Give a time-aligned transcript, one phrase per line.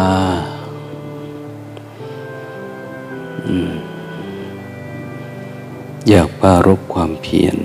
[0.00, 0.06] า
[6.08, 7.56] อยากปารบความเพียร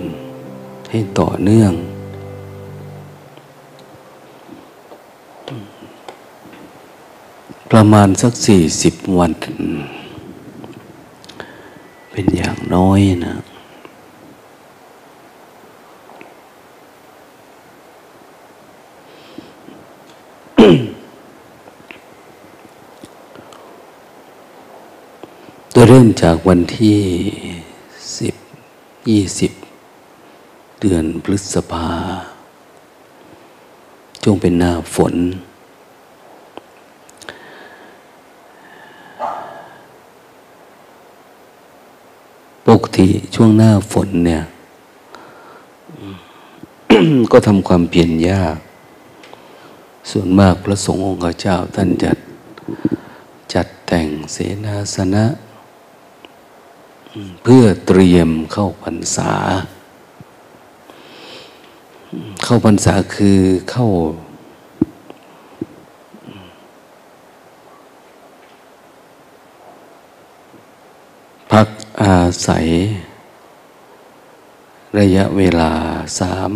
[0.90, 1.74] ให้ต่อเนื่อง
[7.72, 9.32] ประมาณสักสี่สิบวัน
[12.12, 13.36] เป็นอย่างน้อยนะ
[25.96, 27.00] ริ่มจากวันที่
[28.18, 28.36] สิบ
[29.10, 29.52] ยี่สิบ
[30.82, 31.90] เดือนพฤษภา
[34.24, 35.16] ช่วงเป็นหน้าฝน
[42.68, 44.44] ปกติช่วงหน้าฝนเนี่ย
[47.32, 48.58] ก็ทำความเพียรยาก
[50.12, 52.18] ส่วนมากพระสงฆ์องค์เจ้าท่านจัด
[53.54, 55.26] จัดแต่งเสนาสนะ
[57.44, 59.34] เพื่อเตรียมเข้าพรรษา
[62.44, 63.40] เข้าพรรษาคือ
[63.72, 63.88] เข้า
[71.52, 71.68] พัก
[72.02, 72.68] อาศัย
[75.00, 75.74] ระยะเวลา
[76.20, 76.52] สาม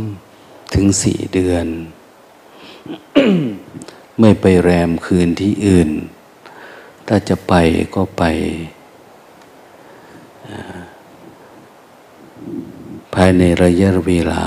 [0.73, 1.67] ถึงสี่เดือน
[4.19, 5.89] ไม่ไปแรมคืนที่อื่น
[7.07, 7.53] ถ้าจะไป
[7.95, 8.23] ก็ไป
[13.13, 14.45] ภายในระยะเวลา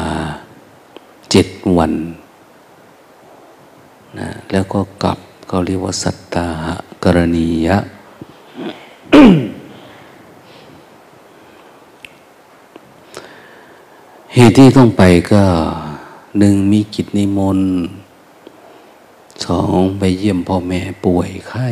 [1.31, 1.93] เจ็ดวัน
[4.19, 5.19] นะแล้วก็กลับ
[5.49, 6.67] เขาเรียกว่าสัตตาห
[7.05, 7.79] กรณียะ
[14.35, 15.03] เหตุที่ต้องไป
[15.33, 15.45] ก็
[16.39, 17.71] หนึ่งมีกิจนิมนต์
[19.45, 21.69] สองไปเยี่ยมพ่อแม่ป่วยไข้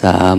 [0.00, 0.38] สาม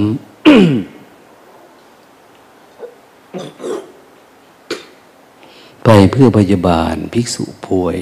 [5.91, 7.97] ไปเพื่อพยาบาลภิกษุป่วย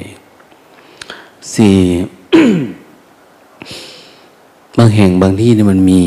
[1.53, 1.79] สี่
[4.77, 6.03] บางแห่งบางที่นี่มันมี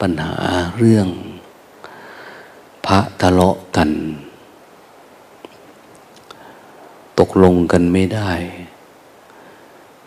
[0.00, 0.36] ปัญหา
[0.78, 1.08] เรื่อง
[2.86, 3.90] พระทะเลาะกัน
[7.18, 8.32] ตกลงกันไม่ได้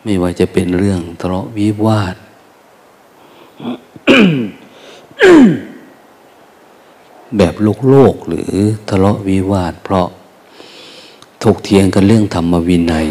[0.02, 2.16] ไม่ว่าจะเป็นเรื่องทะเลาะวิวาท
[7.36, 8.52] แบบโลกโลกหรือ
[8.88, 10.08] ทะเลาะวิวาทเพราะ
[11.44, 13.08] ถกเถียงกันเรื่องธรรมวินัย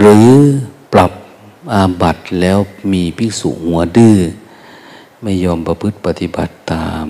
[0.00, 0.28] หรือ
[0.92, 1.12] ปรับ
[1.72, 2.58] อาบัตแล้ว
[2.92, 4.16] มีภิกษุหัวดื้อ
[5.22, 7.06] ไม่ยอมประพฤติปฏิบัติตาม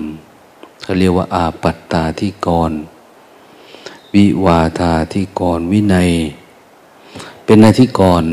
[0.81, 2.71] เขาเรียกว่าอาปัตตาที่กร
[4.15, 6.09] วิวาทาที่กรวินัย
[7.43, 8.23] เป็นนาที่กร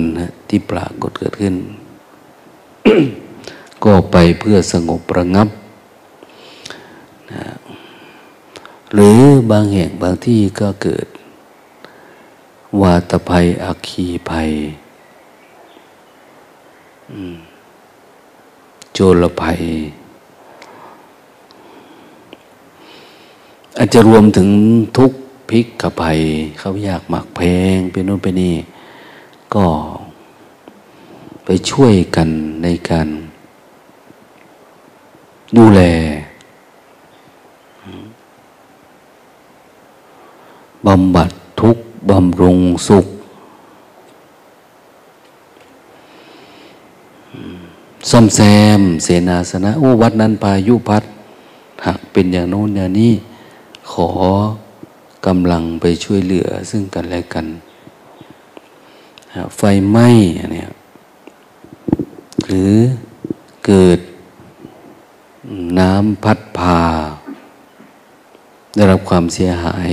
[0.49, 1.55] ที่ปรากฏเกิดขึ้น
[3.85, 5.49] ก็ไปเพื่อสงบประงับ
[8.95, 9.19] หรือ
[9.51, 11.07] บางแห่งบางที่ก็เกิด
[12.81, 14.51] วาตภัยอัคีภัย
[18.93, 19.61] โจรภัย
[23.79, 24.49] อาจจะรวมถึง
[24.97, 25.13] ทุก
[25.49, 26.19] พิกขภัย
[26.59, 27.41] เขาอยากหมักแพ
[27.75, 28.57] งเป็นโน่นเป็นนี่
[29.55, 29.67] ก็
[31.45, 32.29] ไปช่วยกัน
[32.63, 33.09] ในการ
[35.57, 35.81] ดูแล
[40.87, 41.31] บำบัด
[41.61, 41.77] ทุก
[42.11, 42.59] บำรุง
[42.89, 43.07] สุข
[48.11, 48.41] ซ่อมแซ
[48.79, 51.05] ม เสนาสนะ โอ้วัดนั้นพายุพัด
[51.85, 53.13] หากเป็นอย่างโน้นอย่างนี้
[53.93, 54.09] ขอ
[55.27, 57.47] กำลังไปช่วยเหลือซึ่งกันและกัน
[59.57, 60.09] ไฟไหม้
[60.53, 60.71] เนี่ย
[62.47, 62.75] หรือ
[63.67, 63.99] เกิด
[65.79, 66.81] น้ำพัดพา
[68.77, 69.91] ได้รับความเสียหาย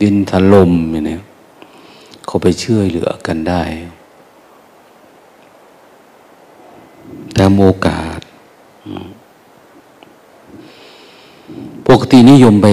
[0.00, 0.72] ดินถล่ม
[1.06, 1.20] เนี่ย
[2.26, 3.62] เขาไปช่วยเหลือกันได้
[7.36, 8.20] ตามโอกาส
[11.88, 12.68] ปกตินิยมไป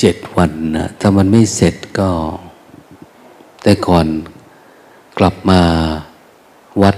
[0.00, 2.10] เจ็ดวันนะถ้ามันไม่เสร็จก็
[3.62, 4.06] แต่ก่อน
[5.18, 5.60] กลับมา
[6.82, 6.96] วัด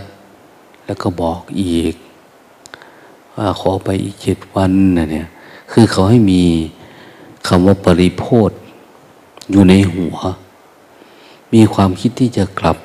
[0.87, 1.95] แล้วก็บอกอีก
[3.35, 5.29] ว่าขอไปอีกเจ็ดวันนะเนี่ย
[5.71, 6.43] คือเขาให้มี
[7.47, 8.51] คำว่าปริโพธ
[9.51, 10.17] อยู่ในหัว
[11.55, 12.77] มีความคิดที่จะกลับ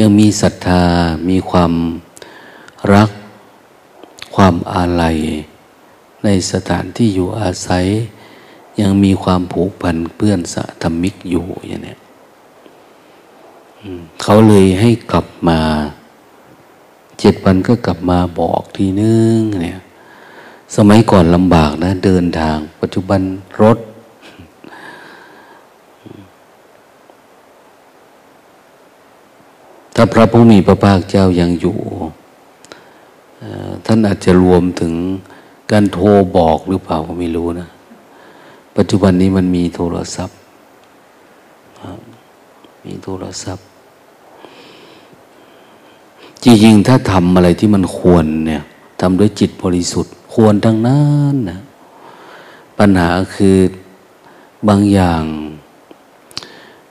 [0.00, 0.82] ยังมีศรัทธา
[1.28, 1.72] มีความ
[2.94, 3.10] รัก
[4.34, 5.16] ความอาลัย
[6.24, 7.86] ในสถานที่อยู่อาศัย
[8.80, 11.96] ยังมีความผูกพันเพื่อนสะธรรมิกอยู่อย่างนี้
[14.22, 15.60] เขาเลยให้กลับมา
[17.20, 19.80] เจ็ดวันก็กลับมาบอกทีนึงเนี่ย
[20.74, 23.20] สมัยก่อนลำบากนะ เดินทาง ปัจจุบัน
[23.62, 23.78] รถ
[29.94, 31.76] ถ้าพระผู้มีพระภาคเจ้ายังอยู่
[33.86, 34.92] ท่านอาจจะรวมถึง
[35.70, 36.04] การโทร
[36.36, 37.68] บอกหรือเปล่าก็ไม่รู้นะ
[38.76, 40.36] ปัจจุบันนี้มันมีโทรศัพท์
[42.84, 43.64] มีโทรศัพท์
[46.42, 48.62] จริงๆ ถ้าทำอะไรที่มันควรเนี่ย
[49.00, 51.02] ทำด้วยจิตบริสุทธิ์ ควรทั้งนั้
[51.32, 51.58] นนะ
[52.78, 53.56] ปัญหาคือ
[54.68, 55.22] บางอย่าง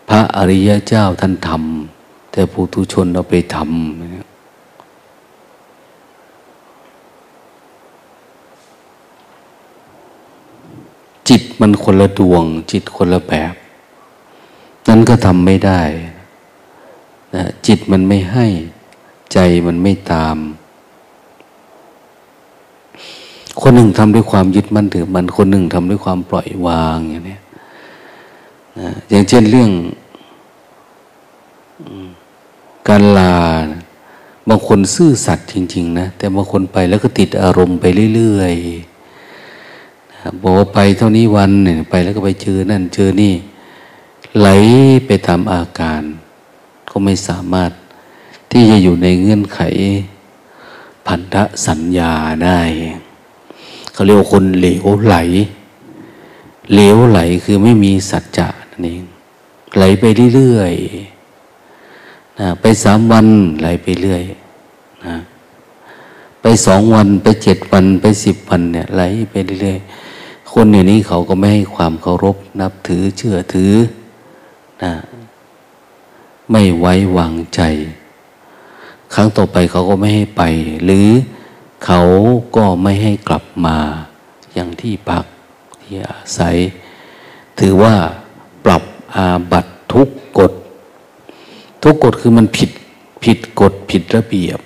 [0.09, 3.67] พระอริยเจ้าท่านทำแต่ผู้ทุชนเอาไปทำ
[11.29, 13.53] จิตมันคนละดวง จิตคนละแบบ
[14.87, 15.81] นั้นก็ทำไม่ได้
[17.35, 18.47] นะจิตมันไม่ให้
[19.33, 20.37] ใจมันไม่ตาม
[23.61, 27.37] คนหนึ่งทำด้วยความยึดมั่นถือมันคนหนึ่งทำด้วยความปล่อยวางอย่างนี้
[28.79, 29.71] นะอย่างเช่นเรื่อง
[32.87, 33.35] การลา
[34.49, 37.85] บางคนซื่อสัตย์จริง ๆ นะ แต่บางคนไปแล้วก็ติดอารมณ์ไป
[38.15, 43.33] เรื่อยๆบอกว่าไปเท่านี้วันเนี่ยไปแล้วก็ไปเจอนั่นเจอนี่
[44.39, 44.47] ไหล
[45.05, 46.01] ไปตามอาการ
[46.89, 47.71] ก็ไม่สามารถ
[48.51, 49.59] ที่จะอยู่ในเงื่อนไข
[51.07, 51.35] พันธ
[51.67, 52.13] สัญญา
[52.43, 52.59] ได้
[53.95, 55.17] เขาเรียกว่าคนเหลวไหล
[56.73, 59.03] เหลวไหลคือไม่มีสัจจะนั่นเอง
[59.77, 60.03] ไหลไป
[60.35, 63.27] เรื่อยๆนะไปสามวัน
[63.59, 64.23] ไหลไปเรื่อย
[65.05, 65.15] นะ
[66.41, 69.01] ไปสองวันไปเจ็ดวันไปสิบวันเนี่ยไหล
[69.31, 73.73] ไปเรื่อยๆ คนอย่างนี้เขาก็ไม่ให้ความเคารพนับถือเชื่อถือ
[74.83, 74.93] นะ
[76.51, 77.61] ไม่ไว้วางใจ
[79.13, 80.43] ครั้งต่อไปเขาก็ไม่ให้ไป
[80.85, 81.07] หรือ
[81.85, 82.01] เขา
[82.55, 83.77] ก็ไม่ให้กลับมา
[84.53, 85.25] อย่างที่พัก
[85.81, 86.55] ที่อาศัย
[87.59, 87.95] ถือว่า
[88.65, 88.83] ปรับ
[89.15, 90.07] อาบัตทุก
[90.39, 90.51] กฎ
[91.83, 92.69] ทุกกฎคือมันผิด
[93.23, 94.59] ผิดกฎผิดระเบียบ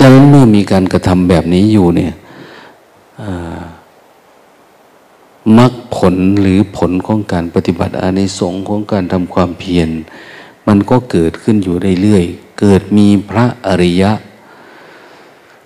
[0.00, 2.14] ดังนั้นเมื่อมีการกระทำแบบนี้อยู่เนี่ย
[5.58, 9.88] มรรคผลหรือผลของการปฏิบัติอานิสงส์ของการทำความเพียร
[10.68, 14.12] มันก็เกิดขึ้นอยู่เรื่อยๆ เกิดมีพระอริยะ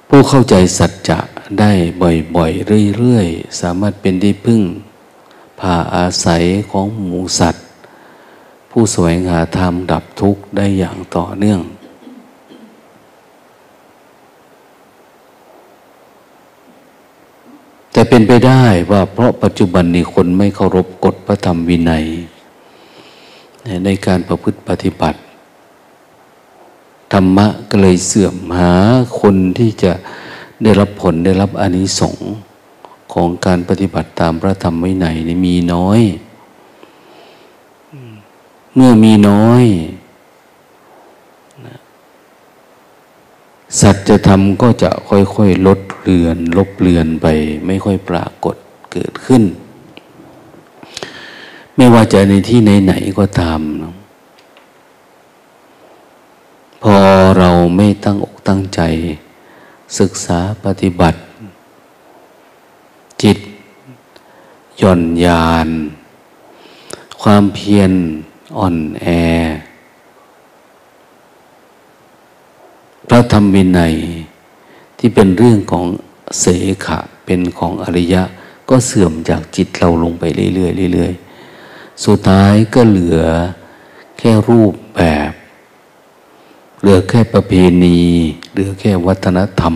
[0.08, 1.18] ผู้เข้าใจสัจจะ
[1.60, 1.72] ได้
[2.36, 4.62] บ่อยๆ เรื่อยๆ สามารถเป็นที่พึ่ง
[5.60, 7.64] พาอาศัยของหมูสัตว์
[8.70, 11.60] ผู้สวยงาธรรมดับทุกข์ได้อย่างต่อเนื่อง
[17.92, 22.04] แต่เป็นไปได้ว่าเพราะปัจจุบันนี้คนไม่เคารพกฎพระธรรมวินัย
[23.84, 25.18] ในการประพฤติปฏิบัติ
[27.12, 28.73] ธรรมะก็เลยเสื่อมหา
[29.20, 29.93] คนที่จะ
[30.62, 32.31] ได้รับผลได้รับอนิสงส์
[33.12, 36.00] ของการปฏิบัติตามพระธรรมวินัยนี่มีน้อย
[38.75, 39.64] เมื่อมีน้อย
[43.81, 47.26] สัจธรรมก็จะค่อยๆลดเลือนลบเลือนไป
[47.66, 48.57] ไม่ค่อยปรากฏ
[48.92, 49.42] เกิดขึ้น
[51.76, 53.95] ไม่ว่าจะในที่ไหนๆก็ตามนะ
[56.86, 56.98] พอ
[57.38, 58.80] เราไม่ตั้งอกตั้งใจ
[59.98, 61.18] ศึกษาปฏิบัติ
[63.22, 63.38] จิต
[64.80, 65.68] ย่อนยาน
[67.22, 67.92] ความเพียร
[68.56, 69.06] อ่อนแอ
[73.08, 73.94] พระธรรมวินัย
[74.98, 75.84] ที่เป็นเรื่องของ
[76.40, 76.46] เส
[76.86, 78.22] ขะเป็นของอริยะ
[78.68, 80.24] ก็เสื่อมจากจิตเราลงไป
[80.54, 83.20] เรื่อยๆเรื่อยๆ สุดท้ายก็เหลือ
[84.18, 85.32] แค่รูปแบบ
[86.82, 87.52] เหลือแค่ประเพ
[87.84, 87.98] ณี
[88.52, 89.74] เหลือแค่วัฒนธรรม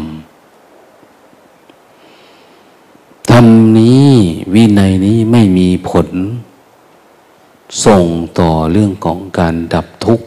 [3.30, 3.46] ธรรม
[3.78, 4.08] นี้
[4.54, 6.08] วินัยนี้ไม่มีผล
[7.84, 8.04] ส่ง
[8.38, 10.26] ต่อเรื่องของการดับทุกข์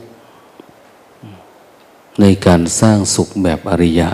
[2.19, 4.09] ในการสร้างสุขแบบอริยะ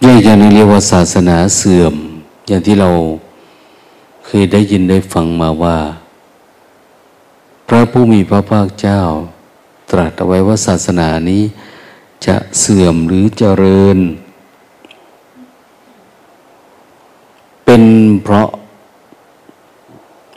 [0.00, 1.94] เรียกอย่างนี้เรียกว่าศาสนาเสื่อม
[2.46, 2.90] อย่างที่เรา
[4.26, 5.76] เคยได้ยินได้ฟังมาว่า
[7.70, 9.00] พระผู้มีพระภาคเจ้า
[9.90, 11.42] ตรัสเอาไว้ว่าศาสนานี้
[12.26, 13.98] จะเสื่อมหรือเจริญ
[17.64, 17.82] เป็น
[18.22, 18.48] เพราะ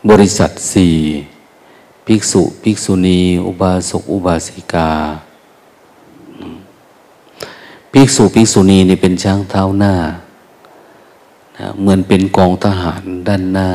[0.10, 0.96] บริษัทสี่
[2.06, 4.92] ภิกษุ ภิกษุณี อุบาสกอุบาสิกา
[7.92, 9.96] ภิกษุ ภิกษุณีนี่เป็นช้างเท้าหน้า
[11.80, 13.70] เหมือนเป็นกองทหารด้านหน้า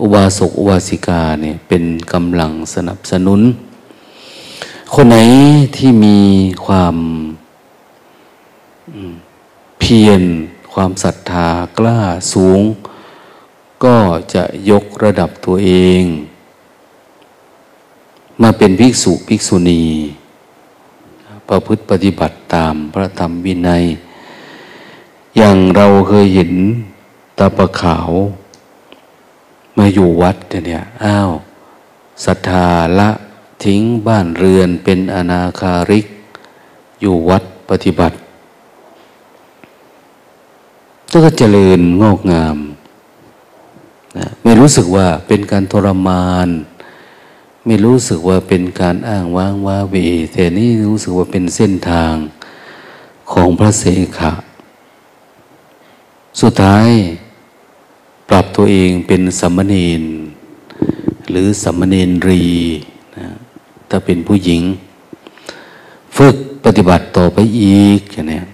[0.00, 3.40] อุบาสกอุบาสิกาเนี่ยเป็นกำลังสนับสนุน
[4.94, 5.16] คนไหน
[5.76, 6.18] ที่มี
[6.66, 6.96] ความ
[9.80, 10.22] เพียร
[10.72, 12.00] ความศรัทธากล้า
[12.32, 12.60] สูง
[13.84, 13.96] ก็
[14.34, 16.02] จะยกระดับตัวเอง
[18.42, 19.84] มาเป็นภิกษุภิกษุณี
[21.48, 23.84] ประพฤติปฏิบัติตามพระธรรมวินัย
[25.36, 26.52] อย่างเราเคยเห็น
[27.38, 28.10] ตาประขาว
[29.78, 30.36] มาอยู่วัด
[30.66, 31.30] เนี่ยอ้าว
[32.24, 32.66] ศรัทธา
[32.98, 33.10] ละ
[33.64, 36.06] ทิ้งบ้านเรือนเป็นอนาคาริก
[37.00, 38.16] อยู่วัดปฏิบัติ
[41.12, 42.56] ก็เจริญงอกงาม
[44.16, 46.48] นะไม่รู้สึกว่าเป็นการทรมาน
[47.66, 49.96] ไม่รู้สึกว่าเป็นการอ้างว้างว้าเว
[50.32, 52.14] แต่นี่รู้สึกว่าเป็นเส้นทาง
[53.32, 53.84] ของพระเส
[54.18, 54.32] ขะ
[56.40, 56.88] สุดท้าย
[58.30, 60.02] ปรับตัวเองเป็นสัมมเนน
[61.30, 62.44] หรือสัมมเนนรี
[63.16, 63.26] นะ
[63.88, 64.62] ถ้าเป็นผู้หญิง
[66.16, 68.44] ฝึกปฏิบัติต่อไปอีกเนี่ย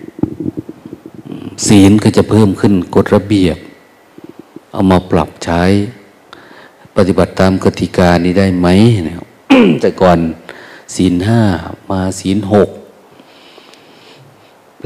[1.66, 3.58] ศีลก็จะเพิ่มขึ้นกฎระเบียบ
[4.72, 5.62] เอามาปรับใช้
[6.96, 8.68] ปฏิบัติตามกติกานี้ได้ไหม
[9.08, 9.14] นะ
[9.80, 10.18] แต่ก่อน
[10.94, 11.40] ศีลห้า
[11.90, 12.68] มาศีลหก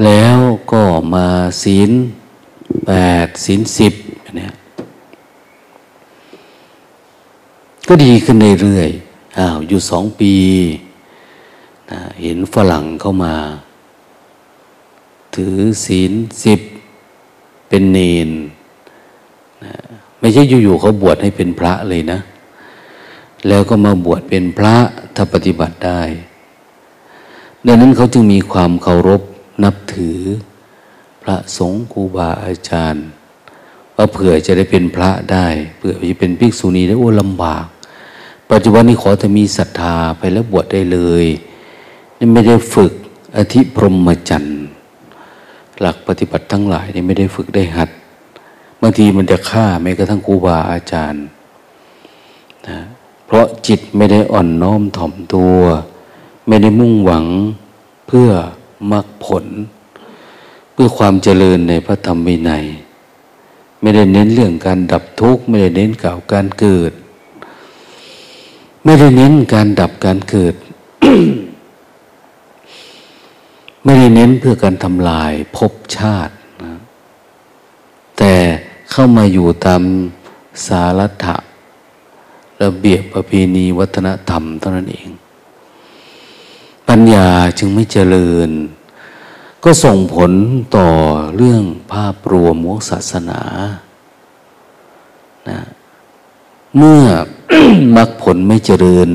[0.05, 0.37] แล้ว
[0.71, 0.83] ก็
[1.13, 1.27] มา
[1.63, 1.91] ศีล
[2.87, 2.91] แป
[3.25, 3.93] ดศีลสิบ
[4.37, 4.53] เนี่ย
[7.93, 10.33] ก็ดีขึ้นเรื่อยๆอ้าวอยู่สองปี
[11.91, 13.35] นะเห็นฝรั่งเข้ามา
[15.35, 16.11] ถือศีล
[16.43, 16.61] สิบ
[17.69, 18.29] เป็นเนน
[19.63, 19.73] นะ
[20.19, 22.19] ไม่ใช่อยู่ๆเขาบวชให้เป็นพระเลยนะ
[23.47, 24.75] แล้วก็มาบวชเป็นพระ
[25.15, 26.01] ถ้าปฏิบัติได้
[27.65, 29.21] ดังนั้นเขาจึงมีความเคารพ
[29.63, 30.19] นับถือ
[31.23, 33.05] พระสงฆ์ครูบาอาจารย์
[33.95, 37.65] ว่าเผื่อจะได้เป็นพระได้ เผื่อจะเป็นภิกษุณีได้โอ้ลำบาก
[38.51, 41.25] ปัจจุบันนี้ขอจะมีศรัทธาไปแล้วบวชได้เลย
[42.17, 42.91] นี่ไม่ได้ฝึก
[43.37, 44.59] อธิพรหมจรรย์
[45.79, 47.89] หลักปฏิบัติทั้งหลายนี่ไม่ได้ฝึกได้หัด
[48.81, 51.23] บางทีมันจะฆ่าแม้กระทั่งครูบาอาจารย์
[52.67, 52.79] นะ
[53.25, 55.57] เพราะจิตไม่ได้อ่อนน้อมถ่อมตัว
[56.47, 57.25] ไม่ได้มุ่งหวัง
[58.07, 58.29] เพื่อ
[58.91, 59.45] มรรคผล
[60.73, 62.65] เพื่อความเจริญในพระธรรมวินัย
[63.81, 66.93] ไม่ได้เน้นเรื่องการดับทุกข์ ไม่ได้เน้นกล่าวการเกิด
[68.83, 70.55] ไม่ได้เน้นการดับการเกิด
[73.83, 76.33] ไม่ได้เน้นเพื่อการทำลายภพชาติ
[76.63, 76.73] นะ
[78.17, 78.33] แต่
[78.91, 79.81] เข้ามาอยู่ตาม
[80.65, 81.35] สารัะ
[82.63, 85.09] ระเบียบประเพณีวัฒนธรรมเท่านั้นเอง
[86.89, 88.49] ปัญญาจึงไม่เจริญ
[89.63, 90.31] ก็ส่งผล
[90.75, 90.87] ต่อ
[91.35, 93.41] เรื่องภาพรวมวศาสนา
[95.49, 95.59] นะ
[96.77, 97.03] เมื่อ
[97.95, 99.09] มรรคผลไม่เจริญ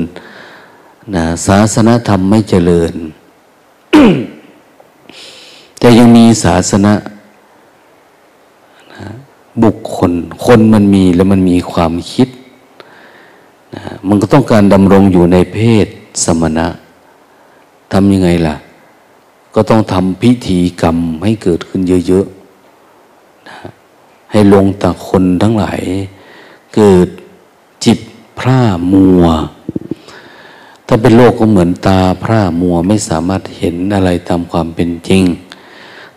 [1.15, 2.93] นะศาสนาธรรมไม่เจริญ
[5.79, 6.93] แต่ยังมีศาสนา
[9.63, 10.11] บุคคล
[10.45, 12.27] คนมันมีแล้วมันมีความคิด
[13.75, 15.87] นะมันก็ต้องการดำรงอยู่ในเพศ
[16.23, 16.67] สมณะ
[17.91, 18.55] ทำยังไงล่ะ
[19.55, 23.57] ก็ต้องทำพิธีกรรมให้เกิดขึ้นเยอะๆนะ
[24.31, 25.81] ให้ลงตาคนทั้งหลาย
[26.75, 27.07] เกิด
[27.85, 27.99] จิต
[28.39, 28.61] พร่า
[28.93, 29.23] มัว
[30.87, 35.23] ถ้าเป็นโลกก็เหมือนตาพร่ามัวไม่สามารถเห็นอะไรตามความเป็นจริง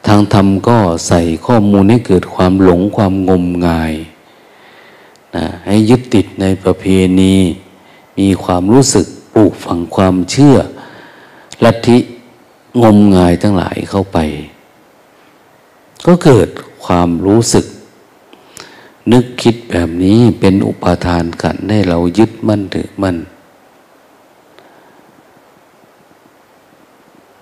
[0.07, 3.95] ทางธรรมก็ใส่ข้อมูลให้เกิดความหลงความงมงาย
[5.37, 6.85] นะให้ยึดติดในประเพ
[7.21, 7.37] ณี
[8.19, 10.57] มีความรู้สึกปลูกฝังความเชื่อ
[11.65, 11.99] ลัทธิ
[12.83, 14.19] งมงายทั้งหลายเข้าไป
[16.07, 16.49] ก็เกิด
[16.85, 17.65] ความรู้สึก
[19.13, 23.17] นึกคิดแบบนี้เป็นอุปาทานกันให้เรายึดมั่นถือมั่น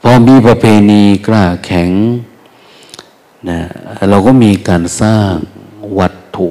[0.02, 1.90] พอมีประเพณีกล้าแข็ง
[3.48, 3.60] นะ
[4.08, 5.32] เราก็มีการสร้าง
[5.98, 6.48] วัตถุ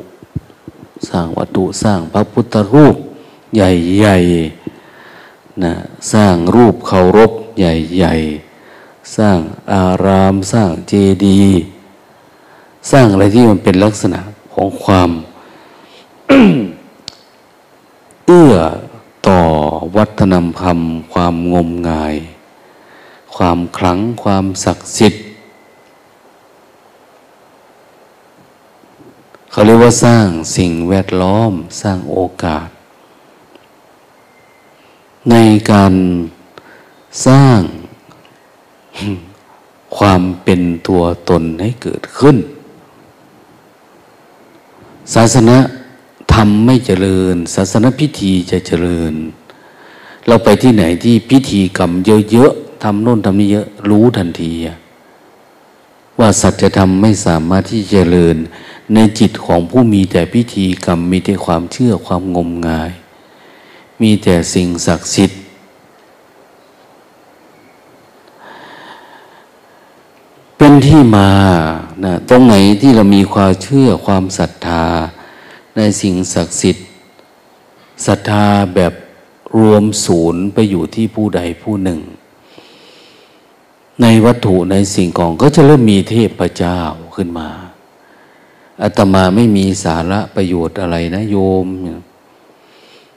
[1.09, 2.95] สร้างวัตถุสร้างพระพุทธรูป
[3.55, 5.73] ใหญ่ๆนะ
[6.13, 9.39] สร้างรูปเคารพใหญ่ๆ สร้าง
[9.73, 10.93] อาราม สร้างเจ
[11.25, 11.61] ดีย์
[12.91, 14.19] สร้างอะไรที่มันเป็นลักษณะ
[14.59, 15.11] ของความ
[18.25, 18.55] เอื้อ
[19.27, 19.41] ต่อ
[19.95, 20.79] วัฒนธรรม
[21.13, 22.15] ความงมงาย
[23.35, 25.23] ความคลังความศักดิ์สิทธิ์
[29.51, 32.69] เขาเรียกว่าสร้างสิ่งแวดล้อมสร้างโอกาส
[35.29, 35.35] ใน
[35.71, 35.93] การ
[37.27, 37.59] สร้าง
[39.97, 42.37] ความเป็นตัวตนให้เกิดขึ้น
[45.13, 45.57] ศาสนา
[46.33, 49.13] ทำไม่เจริญ ศาสนพิธีจะเจริญ
[50.27, 51.91] เราไปที่ไหนที่พิธีกรรม
[52.31, 54.51] เยอะๆทำโน่นทำนี่เยอะรู้ทันที
[56.19, 58.37] ว่าสัจธรรมไม่สามารถที่จะเจริญ
[58.93, 62.91] ในจิตของผู้มีแต่พิธีกรรมมีแต่ความเชื่อความงมงาย
[64.01, 65.39] มีแต่สิ่งศักดิ์สิทธิ์
[70.57, 71.29] เป็นที่มา
[72.05, 74.85] นะตรงไหนที่เรามีความเชื่อความศรัทธา
[75.75, 76.87] ในสิ่งศักดิ์สิทธิ์
[78.05, 78.93] ศรัทธาแบบ
[79.57, 81.99] รวมศูนย์ไปอยู่ที่ผู้ใดผู้หนึ่ง
[84.01, 86.79] ในวัตถุในสิ่งของก็จะเริ่มมีเทพเจ้า
[87.15, 87.49] ขึ้นมา
[88.81, 91.65] อาตมาไม่มีสาระประโยชน์อะไรนะโยม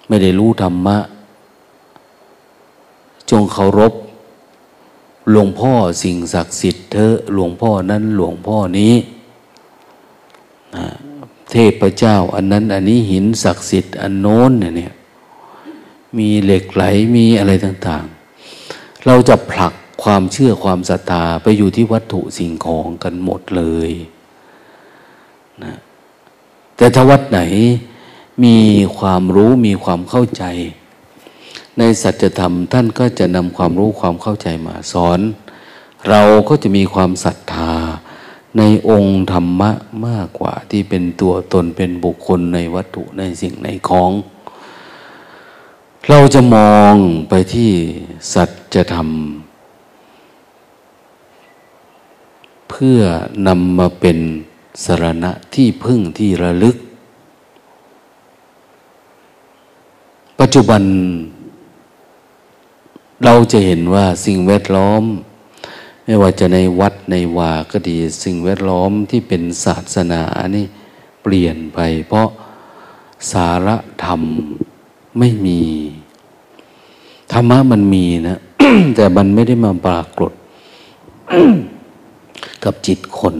[0.08, 0.98] ไม่ได้รู้ธรรมะ
[3.30, 3.92] จงเคารพ
[5.30, 5.72] หลวงพ่อ
[6.02, 8.94] สิ่งศักดิ์สิทธิ์เธอหลวงพ่อนั้นหลวงพ่อนี้
[11.50, 14.92] เทพเจ้า อันนั้น อันนี้หินศักดิ์สิทธิ์อันโน้นเนี่ย
[16.18, 16.84] มีเหล็กไหล
[17.16, 23.90] มีอะไรต่างๆ เราจะผลักความเชื่อความศรัทธาไปอยู่ที่วัตถุสิ่งของกันหมดเลย
[25.62, 25.74] นะ
[26.76, 27.40] แต่ถ้าวัดไหน
[28.44, 28.56] มี
[28.98, 30.44] ความรู้มีความเข้าใจ
[31.80, 35.20] ในสัจธรรมท่านก็จะนำความรู้ความเข้าใจมาสอน
[36.08, 37.72] เราก็จะมีความศรัทธา
[38.58, 39.70] ในองค์ธรรมะ
[40.06, 44.10] มากกว่าที่เป็นตัวตนเป็นบุคคลในวัตถุในสิ่งในของ
[46.08, 46.94] เราจะมอง
[47.28, 47.70] ไปที่
[48.34, 48.44] สั
[48.74, 49.08] จธรรม
[52.70, 53.00] เพื่อ
[53.46, 54.18] นำมาเป็น
[54.84, 56.76] สรณะที่พึ่งที่ระลึก
[60.40, 60.82] ปัจจุบัน
[63.24, 65.02] เราจะเห็นว่าสิ่งแวดล้อม
[66.04, 70.22] ไม่ว่าจะในวัดในวาก็ดี สิ่งแวดล้อมที่เป็นศาสนา
[70.56, 70.66] นี่
[71.22, 71.78] เปลี่ยนไป
[72.08, 72.28] เพราะ
[73.32, 74.22] สาระธรรม
[75.18, 75.60] ไม่มี
[77.32, 78.38] ธรรมะมันมีนะ
[78.96, 80.32] แต่มันไม่ได้มาปรากฏ
[82.64, 83.36] กับจิตคน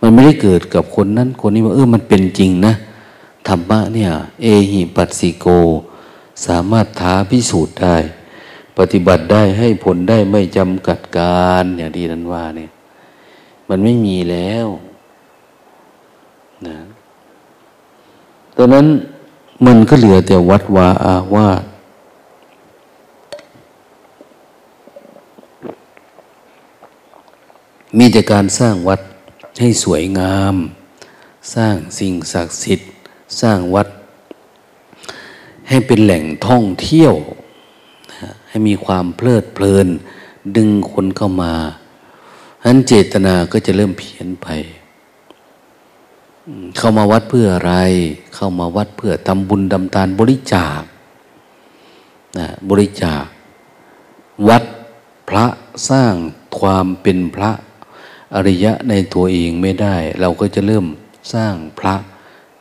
[0.00, 2.74] มันไม่ได้เกิดกับคนนั้น คนนี้ว่าเออมันเป็นจริงนะ
[3.48, 4.10] ธรรมะเนี่ย
[4.42, 5.46] เอหิปัสสิโก
[6.46, 7.96] สามารถท้าพิสูจน์ได้
[8.78, 12.70] ปฏิบัติได้ให้ผลได้ไม่จำกัดการอย่างที่นั้นว่าเนี่ย
[13.68, 14.66] มันไม่มีแล้ว
[16.66, 16.78] นะ
[18.56, 18.86] ตอนนั้น
[19.66, 21.62] มันก็เหลือแต่วัดวาอาวาส
[27.98, 29.00] มีแต่การสร้างวัด
[29.60, 30.54] ให้สวยงาม
[31.54, 32.88] สร้างสิ่งศักดิ์สิทธิ์
[33.40, 33.88] สร้างวัด
[35.68, 37.14] ให้เป็นแหล่งท่องเที่ยว
[38.56, 39.88] ให้มีความเพลิดเพลิน
[40.56, 41.54] ดึงคนเข้ามา
[42.60, 44.46] ฉะนั้นเจตนาก็จะเริ่มเพี้ยนไป
[46.76, 47.74] เข้ามาวัดเพื่ออะไร
[48.34, 50.82] เข้ามาวัดเพื่อทำบุญดำทานบริจาค
[52.38, 53.24] นะบริจาค
[54.48, 54.64] วัด
[55.28, 55.46] พระ
[55.90, 56.14] สร้าง
[56.58, 57.52] ความเป็นพระ
[58.34, 60.86] อริยะในตัวเองไม่ได้ เราก็จะเริ่ม
[61.34, 61.94] สร้างพระ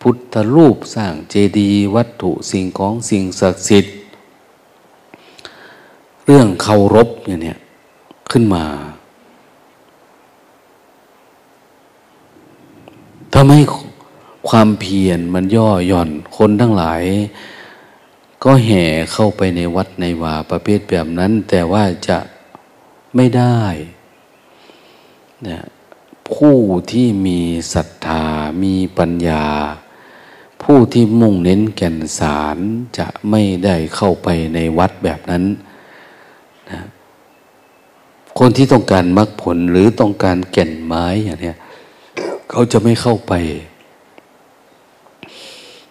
[0.01, 3.94] พุทธรูปสร้างเจดีย์วัตถุสิ่งของสิ่งศักดิ์สิทธิ์
[6.25, 7.55] เรื่องเคารพอย่างนี้
[8.31, 8.65] ขึ้นมา
[13.33, 13.61] ทำให้
[14.49, 17.03] ความเพียรมันย่อหย่อนคนทั้งหลาย
[18.43, 22.19] ก็แห่เข้าไปในวัดในวาประเภทแบบนั้น แต่ว่าจะ
[23.15, 23.61] ไม่ได้
[25.47, 25.59] นะ
[26.31, 26.57] ผู้
[26.91, 27.39] ที่มี
[27.73, 28.23] ศรัทธา
[28.63, 29.45] มีปัญญา
[30.63, 32.57] ผู้ที่มุ่งเน้นแก่นสาร
[32.97, 35.43] จะไม่ได้เข้าไปในวัดแบบนั้น
[38.39, 41.53] คนที่ต้องการมรรคผลหรือต้องการแก่นไม้อย่างนี้
[42.49, 43.33] เขาจะไม่เข้าไป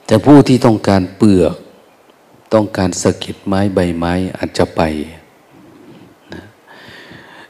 [0.06, 1.54] แต่ผู้ที่ต้องการเปลือก
[2.54, 4.80] ต้องการสะกิดไม้ใบไม้อาจจะไป
[6.34, 6.42] นะ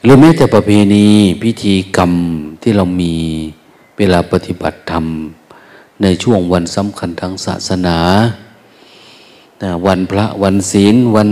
[0.03, 1.07] หรือแม้แต่ประเพณี
[1.43, 2.11] พิธีกรรม
[2.61, 3.13] ที่เรามี
[3.97, 5.05] เวลาปฏิบัติธรรม
[6.01, 7.97] ในช่วงวันสำคัญทางศาสนา
[9.87, 11.29] วันพระวันศีลวัน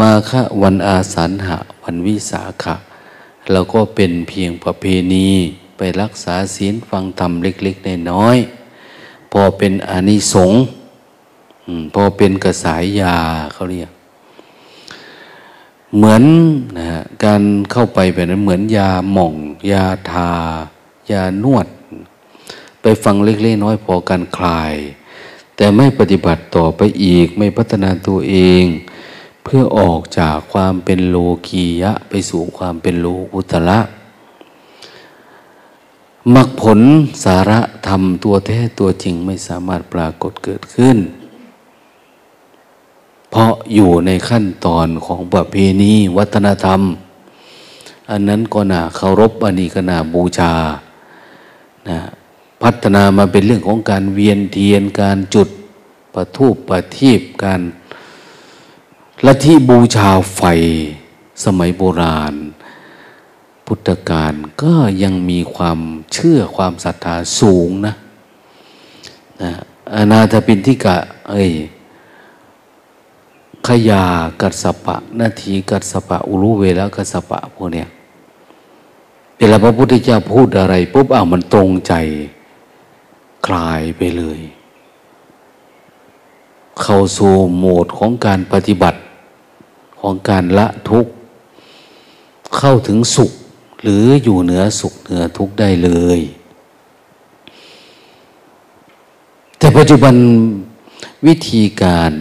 [0.00, 0.30] มาฆ
[0.62, 2.74] วันอาสันหะ วันวิสาขะ
[3.52, 5.28] เราก็เป็นเพียงประเพณี
[5.76, 10.62] ไปรักษาศีลฟังธรรมเล็กๆน้อยๆพอเป็นอนิสงส์
[11.94, 13.16] พอเป็นกระสายยา
[13.52, 13.90] เขาเรียก
[15.96, 16.22] เหมือน
[16.78, 16.88] นะ
[17.24, 19.34] การเข้าไปแบบนั้นเหมือนยาหม่อง
[19.70, 20.30] ยาทา
[21.10, 21.66] ยานวด
[22.82, 24.74] ไปฟังเล็กๆน้อยพอการคลาย
[25.56, 28.64] แต่ไม่ปฏิบัติต่อไปอีกไม่พัฒนาตัวเอง
[29.54, 31.16] พื่อออกจากความเป็นโล
[31.48, 33.80] กียะ ไปสู่ความเป็นโลกุตระ
[36.34, 36.80] มรรคผล
[37.24, 40.98] สาระธรรมตัวแท้ตัวจริงไม่สามารถปรากฏเกิดขึ้น
[43.30, 46.80] เพราะอยู่ในขั้นตอนของประเพณีวัฒนธรรม
[48.10, 50.52] อันนั้นก็น่าเคารพอันนี้ก็น่าบูชา
[51.88, 51.98] นะ
[52.62, 55.48] พัฒนามาเป็นเรื่องของการเวียนเทียนการจุด
[56.14, 57.62] ประทูปประทีปการ
[59.26, 60.42] ละที่บูชาไฟ
[61.44, 62.34] สมัยโบราณ
[63.66, 65.78] พุทธกาลก็ยังมีความ
[66.12, 67.94] เชื่อความศรัทธาสูงนะ
[69.42, 69.52] นะ
[69.94, 70.96] อนาถปินทิกะ
[71.30, 71.52] เอ้ย
[73.66, 74.04] ขยา
[74.40, 77.88] กัสปะ นาทีกัสปะ อุรุเวลกัสปะพวกเนี้ย
[79.38, 81.92] เวลาพระพุทธเจ้าพูดอะไรปุ๊บอ้าวมันตรงใจ
[83.46, 84.40] คลายไปเลย
[86.82, 88.98] เข้าสู่โหมดของการปฏิบัติ
[90.00, 91.12] ของการละทุกข์
[92.56, 93.32] เข้าถึงสุข
[93.82, 96.20] หรืออยู่เหนือสุขเหนือทุกข์ได้เลย
[99.58, 100.14] แต่ปัจจุบัน
[101.26, 102.12] วิธีการ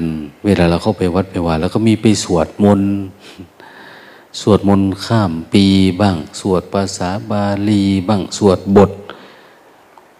[0.45, 2.93] เวลาเราเข้าไปวัดไปว่าแล้วก็มีไปสวดมนต์
[4.41, 5.65] สวดมนต์ข้ามปี
[6.01, 8.91] บ้าง สวดภาษาบาลีบ้าง สวดบท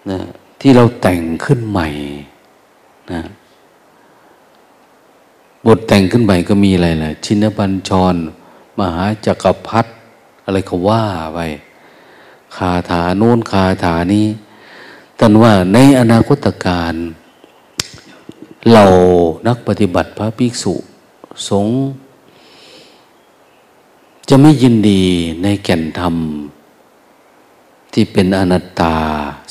[0.10, 0.20] นะ
[0.60, 1.88] ที่เราแต่งขึ้นใหม่
[3.12, 3.22] นะ
[5.66, 8.16] บทแต่งขึ้นใหม่ก็มีอะไรล่ะชินบัญชร
[8.80, 9.92] มหาจักรพรรดิ
[10.46, 11.40] อะไรก็ว่าไป
[12.56, 14.28] คาถาโน้นคาถานี้
[15.20, 16.94] ท่านว่าในอนาคตการ
[18.72, 18.86] เรา
[19.48, 20.74] นักปฏิบัติพระภิกษุ
[21.48, 21.78] สงฆ์
[24.30, 25.04] จะไม่ยินดี
[25.44, 26.16] ในแก่นธรรม
[27.94, 28.96] ที่เป็นอนัตตา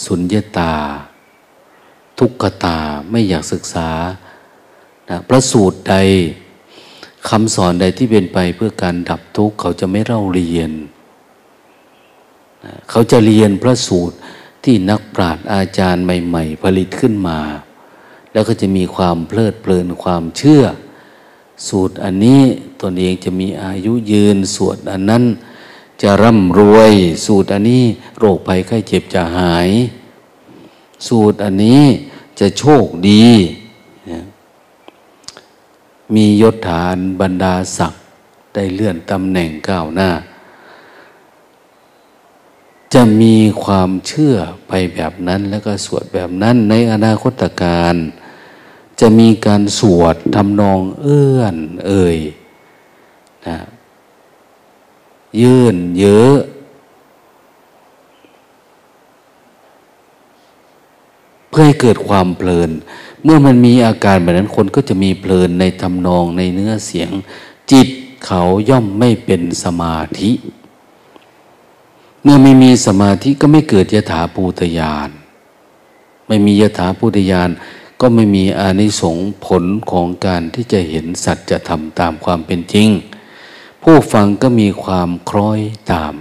[0.04, 0.72] สุญญตา
[2.18, 2.78] ทุกขตา
[3.10, 3.88] ไม่อยากศึกษา
[5.08, 5.96] นะพระสูตรใด
[7.28, 10.70] คำสอนใดที่เป็นไปเพื่อการดับทุกข์เขาจะไม่เล่าเรียน
[12.64, 14.16] นะเขาจะเรียนพระสูตร
[14.64, 17.40] ที่นักปราชญ์อาจารย์ใหม่ ๆ ผลิตขึ้นมา
[18.32, 20.64] แล้วก็จะมีความเพลิดเพลินความเชื่อ
[21.68, 22.42] สูตรอันนี้
[22.82, 25.24] ตนเองจะมีอายุยืนสวดอันนั้น
[26.02, 26.92] จะร่ำรวย
[27.26, 27.84] สูตรอันนี้
[28.18, 29.70] โรคภัยไข้เจ็บจะหาย
[31.08, 31.82] สูตรอันนี้
[32.40, 33.26] จะโชคดี
[36.14, 38.02] มียศฐานบรรดาศักดิ์
[38.54, 40.10] ได้เลื่อนตำแหน่งก้าวหน้า
[42.94, 44.34] จะมีความเชื่อ
[44.68, 47.94] ไปแบบนั้นแล้วก็สวดแบบนั้นในอนาคตการ
[49.00, 52.18] จะมีการสวดทำนองเอื้อนเอ่ย
[53.46, 53.58] นะ
[55.40, 56.36] ยื่นเยอะ
[61.48, 62.70] เพื่อให้เกิดความเพลิน
[63.24, 67.10] เมื่อมันมีอาการแบบนั้นคนก็จะมีเพลินในทำนองในเนื้อเสียง
[67.70, 67.88] จิต
[68.26, 70.30] เขาย่อมไม่เป็นสมาธิ
[72.22, 75.10] เมื่อไม่มีสมาธิก็ไม่เกิดยถาภูตยาน
[76.26, 77.50] ไม่มียถาภูตยาน
[78.00, 82.88] ก็ไม่มีอานิสงส์ผลของการที่จะเห็นสัจธรรมตามความเป็นจริง
[83.82, 85.60] ผู้ฟังก็มีความคล้อย
[85.92, 86.14] ตาม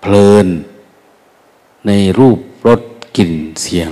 [0.00, 0.46] เพลิน
[1.86, 2.80] ในรูปรส
[3.16, 3.90] กลิ่นเสียง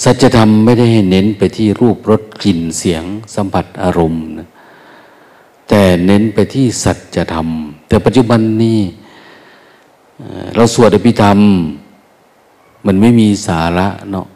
[0.00, 4.48] สัจธรรมไม่ได้เน้นไปที่รูปรสกลิ่นเสียงสัมผัสอารมณ์นะ
[5.68, 7.48] แต่เน้นไปที่สัจธรรม
[7.88, 8.80] แต่ปัจจุบันนี้
[10.54, 11.38] เราสวดอภิธรรม
[12.86, 14.26] มันไม่มีสาระเนาะ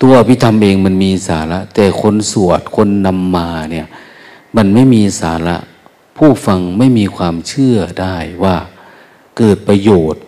[0.00, 3.86] ตัวอภิธรรมเองมันมีสาระ แต่คนสวดคนนำมาเนี่ย
[4.56, 5.56] มันไม่มีสาระ
[6.16, 8.56] ผู้ฟังไม่มีความเชื่อได้ว่า
[9.36, 10.22] เกิดประโยชน์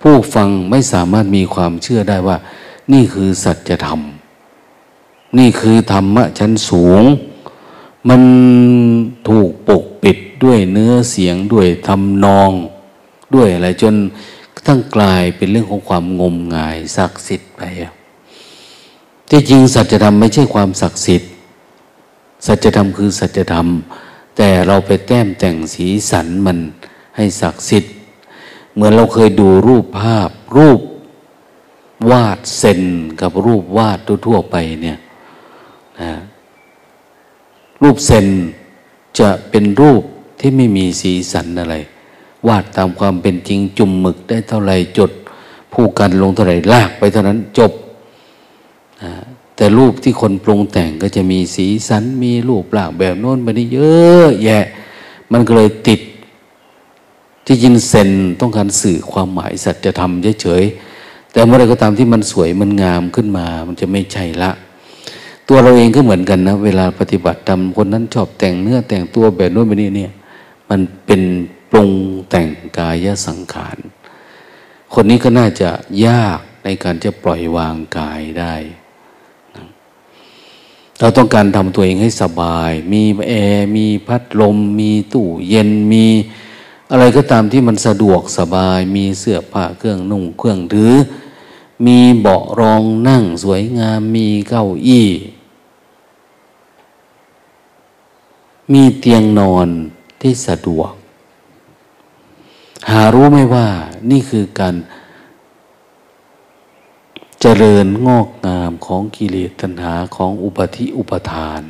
[0.00, 2.36] ผู้ฟังไม่สามารถมีความเชื่อได้ว่า
[2.92, 4.00] นี่คือสัจธรรม
[5.38, 7.02] นี่คือธรรมะชั้นสูง
[8.08, 8.22] มัน
[9.28, 12.50] ถูกปกปิดด้วยเนื้อเสียงด้วยทำนอง
[13.34, 13.94] ด้วยอะไรจน
[14.66, 17.60] ทั้งกลายเป็นเรื่องของความงมงายศักดิ์สิทธิ์ไป
[19.30, 21.30] ที่จริงสัจธรรมไม่ใช่ความศักดิ์สิทธิ์
[22.46, 23.66] สัจธรรมคือสัจธรรม
[24.36, 26.58] แต่เราไปแต้มแต่งสีสันมัน
[27.16, 27.92] ให้ศักดิ์สิทธิ์
[28.74, 30.80] เหมือนเราเคยดูรูปภาพ รูป
[32.10, 32.82] วาดเซน
[33.20, 34.98] กับรูปวาดทั่วๆไปเนี่ย
[36.00, 36.12] นะ
[37.82, 38.26] รูปเซน
[39.18, 40.02] จะเป็นรูป
[40.40, 41.76] ที่ไม่มีสีสันอะไร
[42.48, 45.10] วาดตามความเป็นจริงจุ่มหมึกได้เท่าไหร่จด
[45.72, 47.72] ผู้กันลงเท่าไหร่ลากไปเท่านั้นจบ
[49.02, 49.12] นะ
[49.56, 54.64] แต่รูปที่คนปรุงแต่งก็จะมีสีสันมีรูปร่างแบบโน้นแบบนี้เยอะแยะ
[55.32, 56.00] มันก็เลยติด
[57.44, 64.50] ที่ยินเซนต้องการสื่อความหมายสัจธรรมเฉยๆแต่เมื่อไรก็ตามที่มันสวยมันงามขึ้นมา มันจะไม่ใช่ละ
[65.48, 70.12] ตัวเราเองก็เหมือนกันนะ เวลาปฏิบัติธรรมคนนั้นชอบแต่งเนื้อแต่งตัวแบบโน้นแบบนี้เนี่ย
[70.68, 71.22] มันเป็น
[71.70, 71.90] ปรุง
[72.30, 72.48] แต่ง
[72.78, 73.78] กายสังขาร
[74.94, 75.70] คนนี้ก็น่าจะ
[76.06, 78.54] ยากในการจะปล่อยวางกายได้
[80.98, 86.06] เราต้องการทำตัวเองให้สบาย มีแอร์ มีพัดลม มีตู้เย็น มี
[86.90, 90.94] อะไรก็ตามที่มันสะดวกสบาย มีเสื้อผ้าเครื่องนุ่งเครื่องถือ
[91.86, 95.08] มีเบาะรองนั่งสวยงาม มีเก้าอี้
[98.72, 99.68] มีเตียงนอน
[100.20, 100.92] ที่สะดวก
[102.90, 103.66] หารู้ไหมว่า
[104.10, 104.74] นี่คือการ
[107.40, 111.62] เจริญงอกงามของกิเลสตัณหาของอุปธิอุปทาน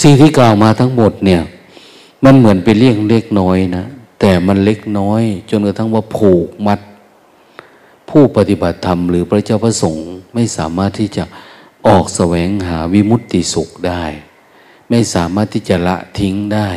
[0.00, 1.42] สิ่งที่กล่าวมาทั้งหมดเนี่ย
[2.24, 3.84] มันเหมือนเป็นเรื่องเล็กน้อยนะ
[4.20, 6.80] แต่มันเล็กน้อย จนกระทั่งว่าผูกมัด
[8.10, 11.24] ผู้ปฏิบัติธรรมหรือพระเจ้าพระสงฆ์ไม่สามารถที่จะ
[11.86, 14.04] ออกแสวงหาวิมุตติสุขได้
[14.90, 16.70] ไม่สามารถที่จะละทิ้งได้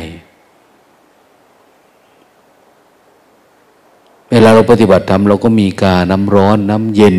[4.30, 7.16] เวลาเราปฏิบัติธรรมเราก็มีกาน้ำร้อนน้ำเย็น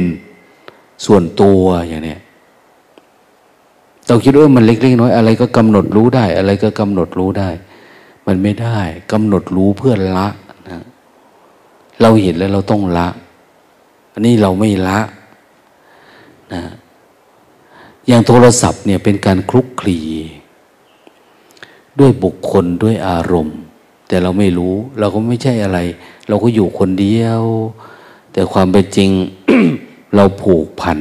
[1.05, 2.17] ส่วนตัวอย่างนี้
[4.07, 7.49] เราคิดว่ามันเล็กๆน้อยอะไรก็กำหนดรู้ได้ อะไรก็กำหนดรู้ได้
[8.29, 8.79] มันไม่ได้
[9.11, 10.27] กำหนดรู้เพื่อละ
[10.69, 10.81] นะ
[12.01, 13.07] เราเห็นแล้วเราต้องละ
[14.13, 14.99] อันนี้เราไม่ละ
[16.53, 16.61] นะ
[18.07, 19.99] อย่างโทรศัพท์เนี่ยเป็นการคลุกคลี
[21.99, 23.57] ด้วยบุคคลด้วยอารมณ์
[24.07, 25.79] แต่เราไม่รู้ เราก็ไม่ใช่อะไร
[26.27, 27.41] เราก็อยู่คนเดียว
[28.33, 29.09] แต่ความเป็นจริง
[30.15, 30.99] เราผูกพัน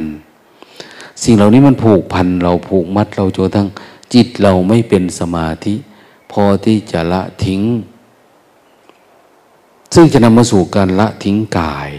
[1.22, 3.68] สิ่งเหล่านี้มันผูกพัน เราผูกมัดเราจนทั้ง
[4.14, 5.74] จิตเราไม่เป็นสมาธิ
[6.32, 7.62] พอที่จะละทิ้ง
[9.94, 11.90] ซึ่งจะนำมาสู่การละทิ้งกาย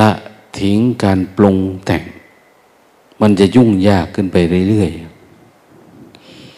[0.00, 0.10] ละ
[0.58, 2.02] ทิ้งการปรุงแต่ง
[3.20, 4.36] มันจะยุ่งยากขึ้นไป
[4.68, 4.90] เรื่อย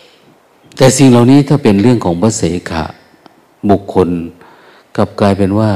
[0.00, 2.85] ๆ แต่สิ่งเหล่านี้ถ้าเป็นเรื่องของพระเสขะ
[3.70, 4.09] บุคคล
[4.96, 5.72] กลับกลายเป็นว่า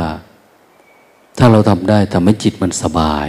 [1.38, 3.28] ถ้าเราทำได้ทำให้จิตมันสบาย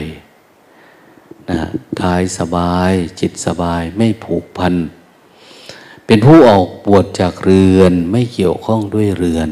[1.50, 1.60] นะ
[2.02, 4.74] กายสบาย จิตสบายไม่ผูกพัน
[6.06, 9.50] เป็นผู้ออกบวชจากเรือนไม่เกี่ยวข้องด้วยเรือน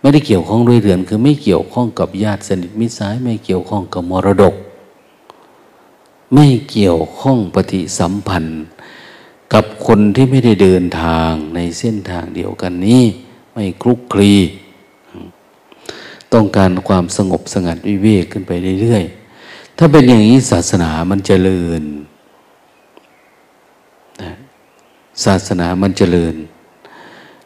[0.00, 4.54] ไม่ได้เกี่ยวข้องด้วยเรือน คือไม่เกี่ยวข้องกับญาติสนิทมิตรสายไม่เกี่ยวข้องกับมรดก
[6.34, 8.64] ไม่เกี่ยวข้องปฏิสัมพันธ์
[9.52, 13.02] กับคนที่ไม่ได้เดินทางในเส้นทางเดียวกันนี้
[13.52, 14.32] ไม่คลุกคลี
[16.32, 21.82] ต้องการความสงบสงัดวิเวกขึ้นไปเรื่อยๆถ้าเป็นอย่างนี้ศาสนามันจเจริญ
[24.22, 24.32] นะ
[25.24, 26.34] ศาสนามันจเจริญ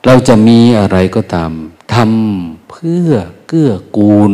[0.05, 1.53] เราจะมีอะไรก็ตาม
[1.95, 3.11] ทำเพื่อ
[3.49, 4.33] เกื้อกูล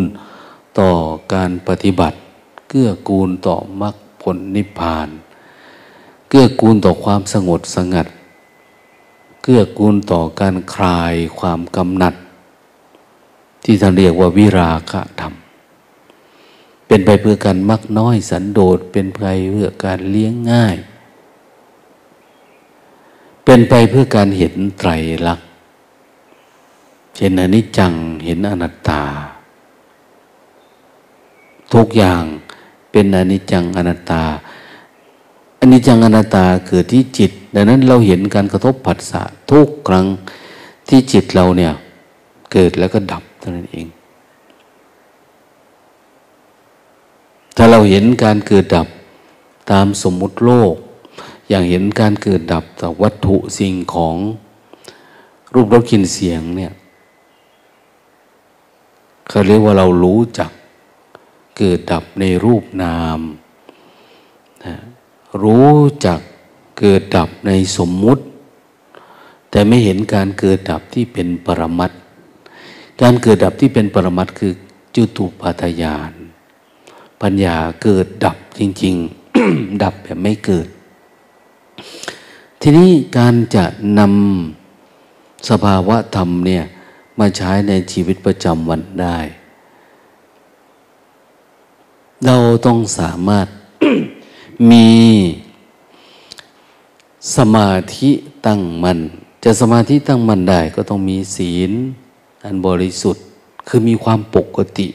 [0.81, 0.93] ต่อ
[1.35, 2.19] การปฏิบัติ
[2.69, 5.09] เกื้อกูลต่อมรรคผลนิพพาน
[6.29, 8.07] เกื้อกูลต่อความสงบสงัด
[9.43, 12.15] เกื้อกูลต่อการคลายความกำหนัด
[13.65, 15.33] ที่ท่านเรียกว่าวิราคะธรรม
[16.87, 19.23] เป็นไปเพื่อการมักน้อยสันโดษเป็นไป
[19.53, 20.77] เพื่อการเลี้ยงง่าย
[23.51, 24.91] เป็นไปเพื่อการเห็นไตร
[25.27, 25.49] ลักษณ์
[27.17, 27.93] เช่นอนิจจัง
[28.25, 29.03] เห็นอนัตตา
[31.73, 32.23] ทุกอย่าง
[32.93, 34.23] เป็นอนิจจังอนัตตา
[35.61, 40.07] อนิจจังอนัตตาเกิดที่จิต ดังนั้นเราเห็นการกระทบผัสสะทุกครั้ง
[40.89, 41.73] ที่จิตเราเนี่ย
[42.53, 43.87] เกิดแล้วก็ดับเท่านั้นเอง
[47.57, 48.89] ถ้าเราเห็นการเกิดดับ
[49.71, 50.77] ตามสมมุติโลก
[51.49, 54.17] อย่างเห็นการเกิดดับต่อวัตถุสิ่งของ
[55.53, 56.73] รูปรสกลิ่นเสียงเนี่ย
[59.29, 60.51] เขาเรียกว่าเรารู้จัก
[61.59, 63.21] เกิดดับในรูปนาม
[64.65, 64.75] นะ
[65.43, 66.21] รู้จัก
[66.79, 68.23] เกิดดับในสมมุติ
[69.51, 71.95] แต่ไม่เห็นการเกิดดับที่เป็นปรมัตถ
[73.03, 74.53] การเกิดดับที่เป็นปรมัตคือ
[74.95, 76.13] จุตุปัฏยาน
[77.23, 78.95] ปัญญาเกิดดับจริง
[79.39, 80.69] ๆ ดับแบบไม่เกิด
[82.61, 83.65] ทีนี้การจะ
[83.99, 86.63] นำสภาวะธรรมเนี่ย
[87.19, 89.19] มาใช้ในชีวิตประจำวันได้
[92.27, 93.47] เราต้องสามารถ
[94.71, 94.89] มี
[97.37, 98.11] สมาธิ
[98.47, 98.99] ตั้งมัน่น
[99.45, 101.73] จะสมาธิตั้งมั่นได้ก็ต้องมีศีล
[102.45, 103.25] อันบริสุทธิ์
[103.69, 104.89] คือมีความปกติ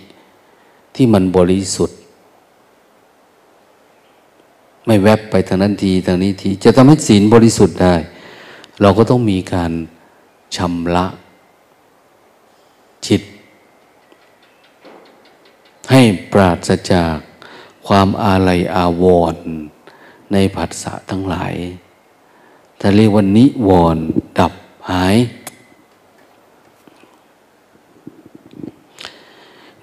[0.95, 1.97] ที่มันบริสุทธิ์
[4.85, 7.95] ไม่แวบไปทางนั้นทีทางนี้ที จะทำให้ศีลบริสุทธิ์ได้
[8.81, 9.71] เราก็ต้องมีการ
[10.55, 11.05] ชำระ
[13.07, 13.21] จิต
[15.91, 17.15] ให้ปราศจาก
[17.87, 19.45] ความอาลัยอาวรณ์
[20.31, 21.53] ในผัสสะทั้งหลาย
[22.77, 24.03] แต่เรียกว่านิวรณ์
[24.39, 24.53] ดับ
[24.89, 25.17] หาย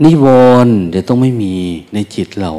[0.04, 0.26] นิว
[0.64, 1.56] รณ์จะต้องไม่มี
[1.94, 2.52] ในจิตเรา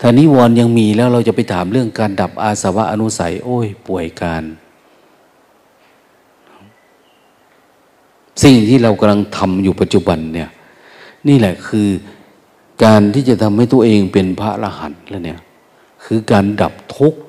[0.00, 4.44] ถ้านิวรณ์ยังมีแล้วเราจะไปถามเรื่องการดับอาสวะอนุสัย โอ้ย ป่วยการ
[8.42, 10.50] สิ่งที่เรากำลังทำอยู่ปัจจุบันเนี่ย
[11.28, 11.88] นี่แหละคือ
[12.84, 15.40] การที่จะทำให้ตัวเองเป็นพระอรหันต์แล้วเนี่ย
[16.04, 17.20] คือการดับทุกข์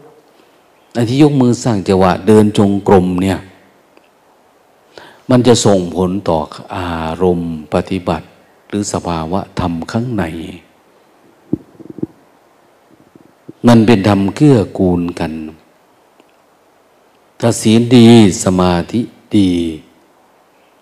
[0.94, 3.40] ไอ้ที่ยกมือสร้างจังหวะเดินจงกรมเนี่ย
[5.30, 6.38] มันจะส่งผลต่อ
[6.76, 6.92] อา
[7.24, 8.28] รมณ์ปฏิบัติ
[8.68, 10.24] หรือสภาวะธรรมข้างใน
[13.66, 15.34] มันเป็นธรรมเกื้อกูลกัน
[17.40, 18.08] ถ้าศีลดี
[18.44, 19.02] สมาธิ
[19.38, 19.52] ดี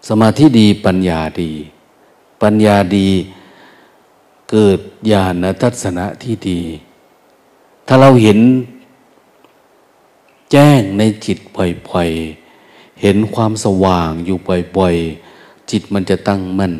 [0.07, 1.51] สมาธิดีปัญญาดี
[2.41, 3.09] ปัญญาดี
[4.51, 4.79] เกิด
[5.11, 6.61] ญาณทัศนะที่ดี
[7.87, 8.39] ถ้าเราเห็น
[10.51, 14.37] แจ้งในจิตบ่อยๆ เห็นความสว่างอยู่
[14.77, 16.73] บ่อยๆ จิตมันจะตั้งมั่น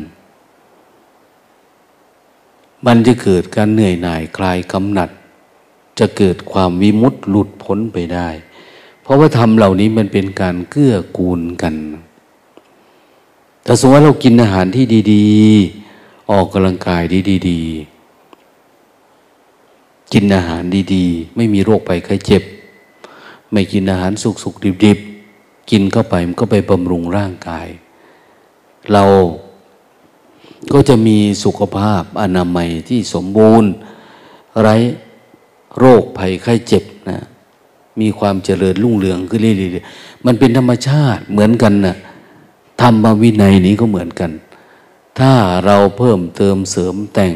[2.86, 5.10] มันจะเกิดการเหนื่อยหน่ายคลายกำหนัด
[5.98, 8.28] จะเกิดความวิมุตต์หลุดพ้นไปได้
[9.02, 11.74] เพราะว่าธรรมเหล่านี้มันเป็นการเกื้อกูลกัน
[13.62, 17.02] แต่สมมติว่าเรากินอาหารที่ดีๆ ออกกำลังกาย
[17.48, 20.62] ดีๆ กินอาหาร
[20.94, 22.42] ดีๆ ไม่มีโรคไปไข้เจ็บ
[23.52, 27.68] ไม่กินอาหารสุกๆดิบๆ กินเข้าไปมันก็ไปบำรุงร่างกาย
[28.92, 29.04] เรา
[30.72, 33.70] ก็จะมีสุขภาพอนามัยที่สมบูรณ์
[34.62, 34.74] ไร้
[35.78, 37.18] โรคภัยไข้เจ็บนะ
[38.00, 41.96] มีความเจริญรุ่งเรืองขึ้นเรื่อยๆมันเป็นธรรมชาติเหมือนกันนะ
[42.80, 44.30] ธรรมวินัยนี้ก็เหมือนกัน
[45.18, 45.32] ถ้า
[45.66, 47.32] เราเพิ่มเติมเสริมแต่ง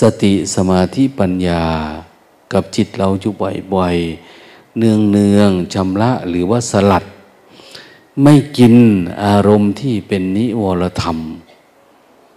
[0.00, 1.62] สติสมาธิปัญญา
[2.52, 3.32] กับจิตเราอยู่
[3.74, 7.04] บ่อยๆ เนืองเนืองชำระหรือว่าสลัด
[8.22, 8.74] ไม่กิน
[9.24, 11.18] อารมณ์ที่เป็นนิวรธรรม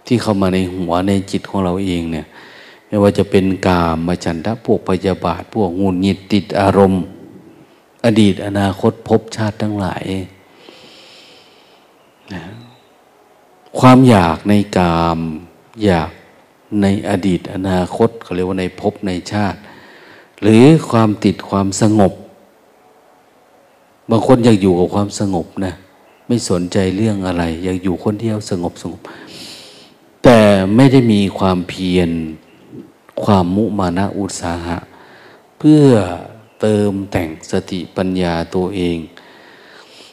[0.06, 2.26] ที่เข้ามาในหัวในจิตของเราเองเนี่ย
[2.92, 7.02] ไม่ว่าจะเป็นกามมาจันทะพวกพยาบาท พวกงูหงิดติดอารมณ์
[8.04, 10.04] อดีตอนาคตภพชาติทั้งหลาย
[12.32, 12.42] นะ
[13.78, 15.18] ความอยากในกาม
[15.84, 16.10] อยาก
[16.82, 19.58] ในอดีตอนาคตเขาเรียกว่าในภพในชาติ
[20.42, 22.12] หรือความติดความสงบ
[24.10, 25.74] บางคนอยากอยู่กับความสงบนะ
[26.26, 29.00] ไม่สนใจเรื่องอะไร อยากอยู่คนเดียวสงบสงบ
[30.24, 30.38] แต่
[30.76, 32.10] ไม่ได้มีความเพียร
[33.24, 34.78] ความมุมานะอุตสาหะ
[35.58, 35.88] เพื่อ
[36.60, 38.98] เติมแต่งสติปัญญาตัวเอง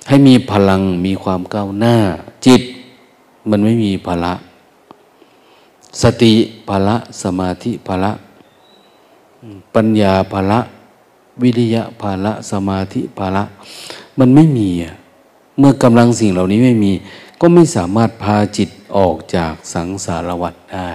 [0.08, 1.98] ให้มีพลังมีความก้าวหน้า
[2.46, 2.62] จิต
[3.50, 4.34] มันไม่มีภาระ
[6.02, 6.34] สติ
[6.68, 8.12] ภาระสมาธิภาระ
[9.76, 10.60] ปัญญาภาระ
[11.42, 13.44] วิริยะภาระสมาธิภาระ
[14.20, 14.70] มันไม่มี
[15.60, 16.94] เมื่อกำลังสิ่งเหล่านี้ไม่มี
[17.42, 20.92] ก็ไม่สามารถพาจิตออกจากสังสารวัฏได้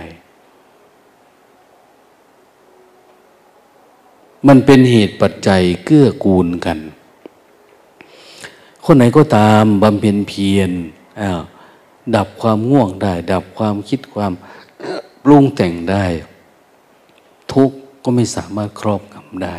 [4.48, 6.78] มันเป็นเหตุปัจจัยเกื้อกูลกัน
[8.84, 10.70] คนไหนก็ตามบำเพ็ญเพียร
[12.16, 14.32] ดับความง่วงได้ ดับความคิดความ
[15.22, 16.04] ปรุงแต่งได้
[17.52, 17.70] ทุก
[18.04, 19.56] ก็ไม่สามารถครอบงำได้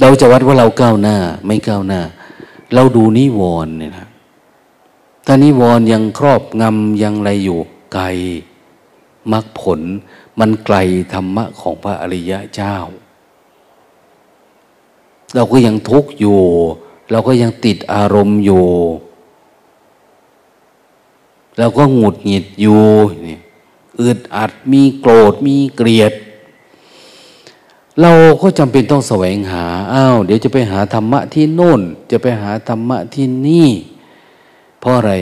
[0.00, 1.16] เราจะวัดว่าเราก้าวหน้า
[1.46, 2.00] ไม่ก้าวหน้า
[2.74, 4.08] เราดูนิวรณ์เนี่ยนะ
[5.26, 7.58] ถ้านิวรณ์ยังครอบงำยังอะไรอยู่
[7.94, 8.04] ไกล
[9.32, 9.80] มรรคผล
[10.38, 10.76] มันไกล
[11.12, 12.76] ธรรมะของพระอริยะเจ้า
[15.34, 16.40] เราก็ยังทุกข์อยู่
[17.10, 18.66] เราก็ยังติดอารมณ์อยู่
[21.58, 22.82] เราก็หงุดหงิดอยู่
[23.28, 23.38] นี่
[24.00, 26.12] อึดอัดมีโกรธมีเกลียด
[28.00, 28.12] เรา
[28.42, 31.80] ก็จำเป็นต้องแสวงหาอ้าวเดี๋ยวจะไปหาธรรมะที่โน่น
[32.10, 33.70] จะไปหาธรรมะที่นี่
[34.80, 35.12] เพราะอะไร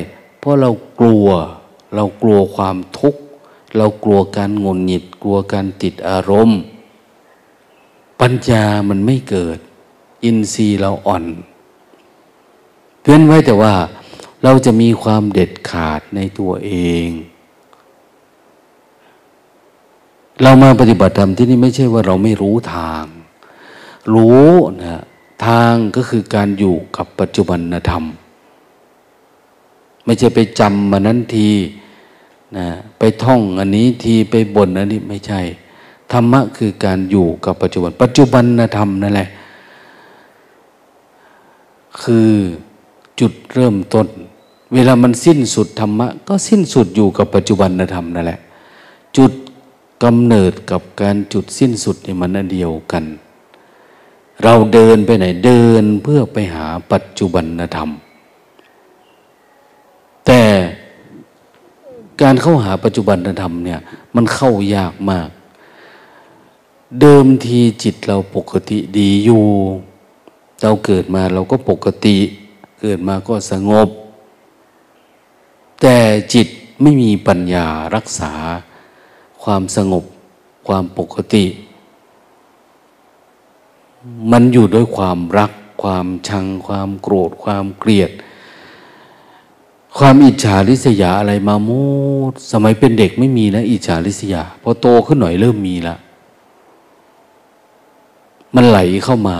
[0.40, 1.26] เพราะเรากลัว
[1.94, 3.20] เรากลัวความทุกข์
[3.76, 6.60] เรากลัวการงุนหงิดกลัวการติดอารมณ์
[8.20, 9.58] ปัญญามันไม่เกิด
[10.24, 11.24] อินทรีย์เราอ่อน
[13.00, 13.74] เพื่อนไว้แต่ว่า
[14.42, 16.72] เราจะมีความเด็ดขาดในตัวเอ
[17.06, 17.08] ง
[20.42, 23.04] เรามาปฏิบัติธรรมที่นี่ไม่ใช่ว่าเราไม่รู้ทาง
[24.14, 24.48] รู้
[24.82, 25.02] นะ
[25.46, 27.60] ทางก็คือการอยู่กับปัจจุบัน
[27.90, 28.04] ธรรม
[30.04, 31.48] ไม่ใช่ไปจำมานั้นที
[32.56, 32.66] นะ
[32.98, 35.40] ไปท่องอันนี้ทีไปบ่นอันนี้ไม่ใช่
[36.12, 38.44] ธรรมะคือการอยู่กับปัจจุบัน ปัจจุบัน
[38.76, 39.28] ธรรมนั่นแหละ
[42.02, 42.30] คือ
[43.20, 44.06] จุดเริ่มต้น
[44.74, 48.40] เวลามันสิ้นสุดธรรมะ ก็สิ้นสุดอยู่กับปัจจุบันธรรมนั่นแหละ
[49.16, 49.32] จุด
[50.02, 53.04] กำเนิดกับการจุดสิ้นสุดนี่มันอันเดียวกัน
[54.42, 57.44] เราเดินไปไหนเดินเพื่อไปหาปัจจุบัน
[57.76, 57.90] ธรรม
[60.26, 60.40] แต่
[62.20, 63.80] การเข้าหาปัจจุบันธรรมเนี่ย
[64.14, 65.28] มันเข้ายากมาก
[67.00, 69.44] เดิมทีจิตเราปกติดีอยู่
[70.62, 72.16] เราเกิดมาเราก็ปกติ
[72.80, 73.88] เกิดมาก็สงบ
[75.80, 75.96] แต่
[76.34, 76.48] จิต
[76.82, 78.32] ไม่มีปัญญารักษา
[79.42, 80.04] ความสงบ
[80.66, 81.44] ความปกติ
[84.32, 85.52] มันอยู่ด้วยความรัก
[85.82, 88.10] ความชัง ความโกรธ ความเกลียด
[89.98, 91.82] ความอิจฉาริษยาอะไรมามู
[92.30, 95.96] ดสมัยเป็นเด็กไม่มีนะอิจฉาริษยาพอโตขึ้นหน่อยเริ่มมีละ
[98.54, 99.38] มันไหลเข้ามา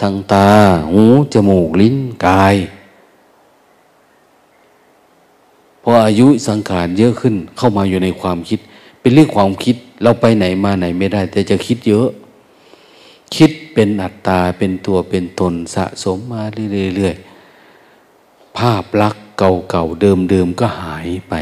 [0.00, 0.48] ทางตา
[0.90, 1.02] หู
[1.32, 2.56] จมูกลิ้นกาย
[5.82, 8.60] พออายุสังขารเยอะขึ้นเข้ามาอยู่ในความคิด
[9.00, 12.08] เป็นเรื่องความคิดเราไปไหนมาไหนไม่ได้ แต่จะคิดเยอะ
[13.36, 16.42] คิดเป็นอัตตาเป็นตัวเป็นตนสะสมมา
[16.94, 21.34] เรื่อยๆภาพลักษณ์ เก่าๆเดิมๆก็หายไป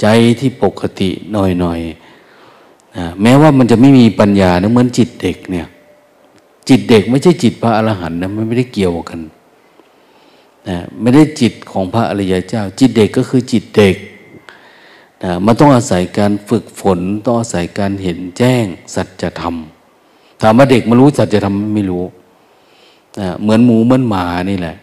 [0.00, 0.06] ใจ
[0.40, 5.66] ที่ปกติหน่อยๆนะแม้ว่ามันจะไม่มีปัญญานะเหมือนจิตเด็กเนี่ย
[6.68, 9.20] จิตเด็กไม่ใช่จิตพระอรหันต์นะมันไม่ได้เกี่ยวกัน
[10.68, 13.96] นะไม่ได้จิตของพระอริยเจ้า จิตเด็กก็คือจิตเด็ก
[15.22, 19.54] นะมันต้องอาศัยการฝึกฝนต้องอาศัยการเห็นแจ้งสัจธรรม
[20.40, 22.04] ถามว่าเด็กมารู้สัจธรรมไม่รู้
[23.20, 24.76] นะเหมือนหมูเหมือนหมานี่แหละ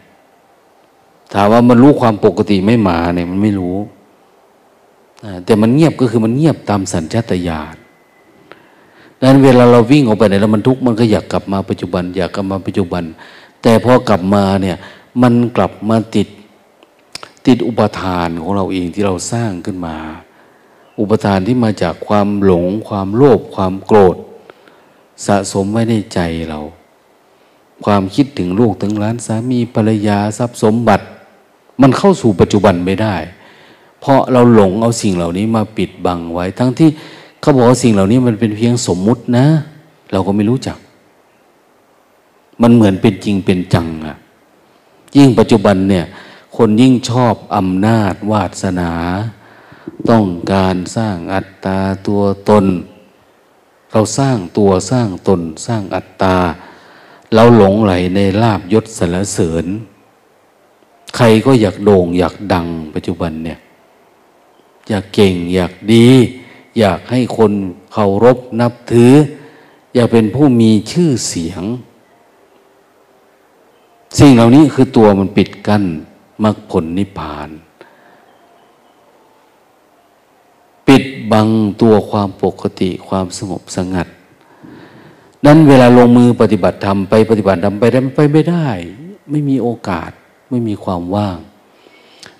[1.34, 3.78] ถามว่ามันรู้ความปกติไม่หมาเนี่ยมันไม่รู้
[5.46, 7.76] แต่มันเงียบก็คือมันเงียบตามสัญชาตญาณ
[9.18, 13.04] ดังนั้นเวลาเราวิ่งออกไปไหนแล้วมันทุกข์มันก็อยากกลับมาปัจจุบัน อยากกลับมาปัจจุบัน
[13.62, 14.78] แต่พอกลับมาเนี่ย
[15.22, 16.28] มันกลับมาติด
[17.46, 19.96] ติดอุปทานของเราเองที่เราสร้างขึ้นมา
[21.00, 24.16] อุปทานที่มาจากความหลง ความโลภความโกรธ
[25.26, 26.20] สะสมไว้ในใจ
[26.50, 26.60] เรา
[27.86, 31.06] ความคิดถึงลูกถึงล้านสามีภรรยาทรัพย์สมบัติ
[31.82, 33.16] มันเข้าสู่ปัจจุบันไม่ได้
[34.02, 36.90] เพราะเราหลงเอาสิ่งเหล่านี้มาปิดบังไว้ ทั้งที่
[37.42, 39.46] เขาบอกว่าสิ่งเหล่านี้มันเป็นเพียงสมมุตินะ
[40.12, 40.78] เราก็ไม่รู้จัก
[42.62, 44.18] มันเหมือนเป็นจริงเป็นจังอะ
[45.18, 46.06] ยิ่งปัจจุบันเนี่ย
[46.58, 48.92] คนยิ่งชอบอำนาจวาสนา
[50.10, 52.66] ต้องการสร้างอัตตาตัวตน
[53.92, 56.36] เราสร้างตัวสร้างตน สร้างอัตตา
[57.34, 59.66] เราหลงไหลในลาบยศสรรเสริญ
[61.16, 63.59] ใครก็อยากโด่ง อยากดังปัจจุบันเนี่ย
[64.89, 66.07] อยากเก่ง อยากดี
[66.80, 67.51] อยากให้คน
[67.91, 69.14] เคารพนับถือ
[69.93, 71.64] อยากเป็นผู้มีชื่อเสียง
[74.20, 75.84] สิ่งเหล่านี้คือตัวมันปิดกั้น
[76.43, 77.49] มรรคผลนิพพาน
[80.88, 81.47] ปิดบัง
[81.82, 84.07] ตัวความปกติความสงบสงัด
[85.45, 88.68] นั้นเวลาลงมือปฏิบัติธรรมไปปฏิบัติธรรมไปได้ไปไม่ได้
[89.30, 90.12] ไม่มีโอกาส
[90.52, 91.38] ไม่มีความว่าง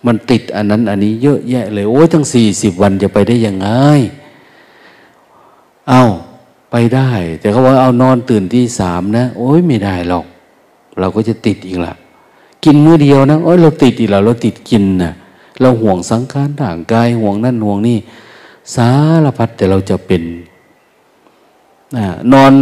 [0.06, 3.68] มันติดอันนั้นอันนี้เยอะแยะเลยโอ้ยทั้งสี่สิบวันจะไปได้ยังไง
[5.90, 6.04] เอา
[6.72, 7.10] ไปได้
[7.40, 10.26] แต่เขาว่าเอานอนตื่นที่สามนะ โอ้ยไม่ได้หรอก
[11.00, 11.94] เราก็จะติดอีกละ
[12.64, 15.12] กินมื้อเดียวนะโอ้ยเราติดอีกแล้วเราติดกินนะ
[15.62, 17.98] เราห่วงสังขารร่างกายห่วงนั่นห่วงนี่
[18.76, 18.90] สา
[19.24, 20.24] รพัดแต่เราจะเป็น
[22.34, 22.54] นอน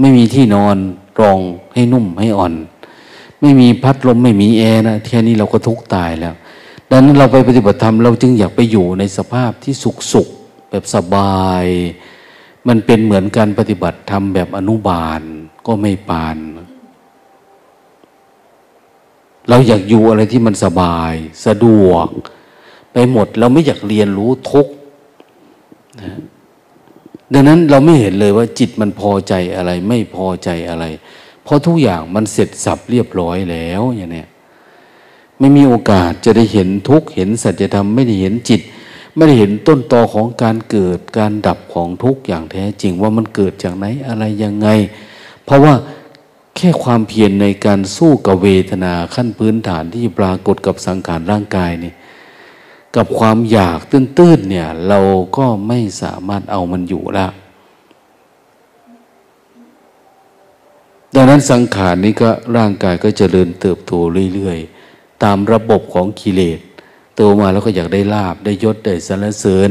[0.00, 0.76] ไม่มีที่นอน
[1.20, 1.38] รอง
[1.74, 2.52] ให้นุ่มให้อ่อน
[3.40, 6.34] ไม่มีพัดลมไม่มีแอร์นะแค่นี้เราก็ทุกตายแล้ว
[6.90, 10.28] ดังนั้นเราไปปฏิบัติธรรมเราจึงอยากไปอยู่ในสภาพที่สุขสุข
[10.70, 11.64] แบบสบาย
[12.68, 15.20] มันเป็นเหมือนการปฏิบัติธรรมแบบอนุบาล
[15.66, 16.36] ก็ไม่ปาน
[19.48, 21.14] เราอยากอยู่อะไรที่มันสบาย
[21.46, 22.08] สะดวก
[22.92, 24.66] ไปหมดเราไม่อยากเรียนรู้ทุก
[26.00, 26.18] นะ
[27.32, 30.84] ดังนั้นเราไม่เห็นเลยว่าจิตมันพอใจอะไร ไม่พอใจอะไร
[31.46, 34.24] เพราะทุกอย่างมันเสร็จสับเรียบร้อยแล้วอย่างนี้
[35.38, 38.60] ไม่มีโอกาสจะได้เห็นทุกเห็นสัจธรรมไม่ได้เห็นจิต
[39.14, 44.68] ไม่ได้เห็นต้นตอของการเกิดการดับของทุกอย่างแท้จริงว่ามันเกิดจากไหนอะไรยังไง
[45.44, 45.74] เพราะว่า
[46.56, 51.92] แค่ความเพียรในการสู้กับเวทนาขั้นพื้นฐานที่ปรากฏกับสังขารร่างกายนี่
[52.96, 55.00] กับความอยากตื้นๆเนี่ยเรา
[55.36, 57.26] ก็ไม่สามารถเอามันอยู่ละ
[61.18, 63.92] ดังนั้นสังขารนี้ก็ร่างกายก็จเจริญเติบโต
[64.34, 66.58] เรื่อยๆ ตามระบบของกิเลส
[67.16, 69.70] โตมาแล้วก็อยากได้ลาบได้ยศได้สรรเสริญ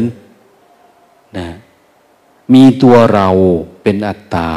[1.37, 1.47] นะ
[2.53, 3.27] มีตัวเรา
[3.83, 4.51] เป็นอัตตา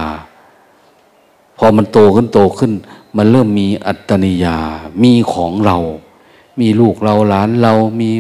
[1.59, 2.73] พอมันโตขึ้นโตขึ้น
[3.17, 4.59] มันเริ่มมีอัตนิยา
[5.03, 5.77] มีของเรา
[6.61, 8.11] มีลูกเราหลานเรามี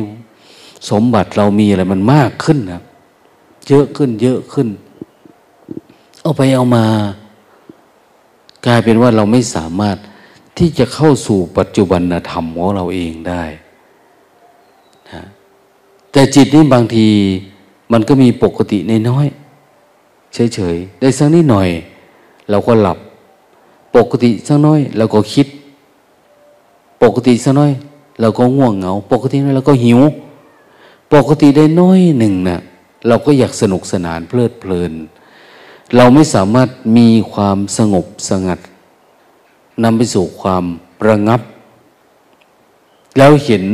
[0.90, 2.82] สมบัติเรามีอะไรมันมากขึ้นนะ
[3.68, 4.68] เยอะขึ้นเยอะขึ้น
[6.22, 6.86] เอาไปเอามา
[8.66, 9.96] กลายเป็นว่าเราไม่สามารถ
[10.58, 13.44] ที่จะเข้าสู่ปัจจุบันธรรมของเราเองได้
[15.12, 15.22] นะ
[16.12, 17.06] แต่จิตนี่บางที
[17.92, 19.26] มันก็มีปกติในน้อย
[20.34, 21.68] เฉยๆ ได้สักนิดหน่อย
[22.50, 22.98] เราก็หลับ
[23.96, 25.46] ปกติสักน้อยเราก็คิด
[27.02, 27.72] ปกติสักน้อย
[28.20, 30.00] เราก็ง่วงเหงา ปกติน้อยเราก็หิว
[31.14, 32.60] ปกติได้น้อยหนึ่งนะ่ะ
[33.08, 34.92] เราก็อยากสนุกสนานเพลิดเพลิน
[35.96, 36.68] เราไม่สามารถ
[36.98, 38.58] มีความสงบสงัด
[39.82, 40.64] นำไปสู่ความ
[41.08, 41.40] ระงับ
[43.18, 43.64] แล้วเห็น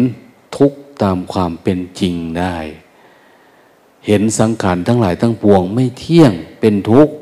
[0.57, 2.57] ทุกตามความเป็นจริงได้
[4.07, 7.15] เห็นสังขารทั้งหลายทั้งปวงไม่เที่ยงเป็นทุกข์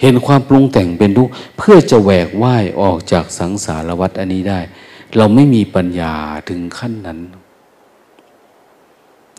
[0.00, 4.60] เห็นความปรุงแต่งเป็นทุกข์ เพื่อจะแหวกว่ายออกจากสังสารวัฏอันนี้ได้
[5.16, 6.14] เราไม่มีปัญญา
[6.48, 7.20] ถึงขั้นนั้น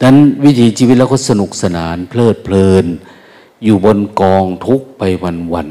[0.04, 2.86] นั้นวิถีชีวิตเราก็สนุกสนาน เพลิดเพลิน
[3.64, 5.70] อยู่บนกองทุกไปวันวัน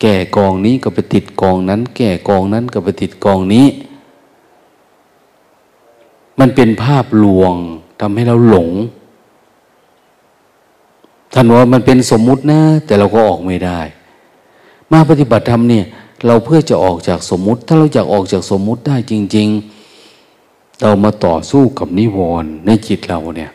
[0.00, 3.66] แก่กองนี้ก็ไปติดกองนั้น แก่กองนั้นก็ไปติดกองนี้
[6.38, 7.54] มันเป็นภาพลวง
[8.00, 8.70] ทำให้เราหลง
[11.34, 13.80] ท่านว่ามันเป็นสมมุตินะ แต่เราก็ออกไม่ได้
[14.92, 15.84] มาปฏิบัติธรรมเนี่ย
[16.26, 19.77] เราเพื่อจะออกจากสมมุติ ถ้าเราอยากออกจากสมมุติได้จริง ๆ
[20.82, 23.50] เรามาต่อสู้กับนิวรณ์ในจิตเราเนี่ย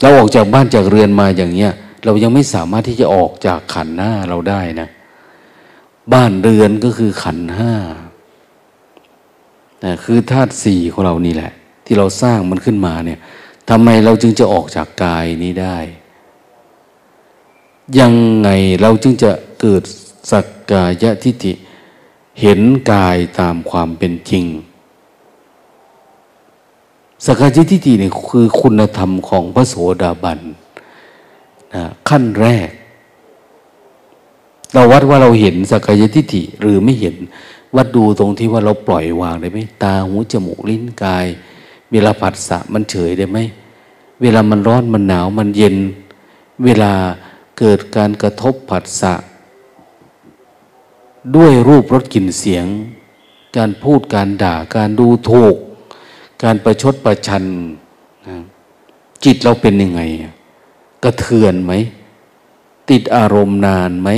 [0.00, 1.72] เราออกจากบ้านจากเรือนมาอย่างเงี้ย
[2.04, 4.88] เรายังไม่สามารถที่จะออกจากขันหน้าเราได้นะ
[6.12, 7.74] บ้านเรือนก็คือขันห้า
[9.84, 11.52] นะคือธาตุสี่ของเรานี่แหละ
[11.84, 13.18] ที่เราสร้างมันขึ้นมาเนี่ย
[13.70, 15.78] ทำไมเราจึงจะออกจากกายนี้ได้
[17.98, 18.48] ยังไง
[18.82, 19.82] เราจึงจะเกิด
[20.30, 21.52] สักกายทิฏฐิ
[22.40, 22.60] เห็น
[22.92, 24.44] กายตามความเป็นจริง
[27.26, 30.40] สกายทิฏฐิเนี่ยคือคุณธรรมของพระโสดาบัน
[31.74, 32.70] นะขั้นแรก
[34.72, 37.16] เราวัดว่าเราเห็นสกายทิฏฐิหรือไม่เห็น
[37.76, 41.26] วัดดูตรงที่ว่าเราปล่อยวางได้ไหมตาหูจมูกลิ้นกาย
[41.90, 43.38] เวลาผัสสะมันเฉยได้ไหม
[44.22, 45.76] เวลามันร้อนมันหนาวมันเย็น
[46.64, 46.92] เวลา
[47.58, 49.14] เกิดการกระทบผัสสะ
[51.36, 52.66] ด้วยรูปรสกลิ่นเสียง
[53.56, 55.54] การพูดการด่าการดูถูก
[56.42, 57.44] การประชดประชัน
[58.28, 58.36] นะ
[59.24, 60.00] จิตเราเป็นยังไง
[61.04, 61.72] กระเทือนไหม
[62.90, 64.10] ติดอารมณ์นานไหม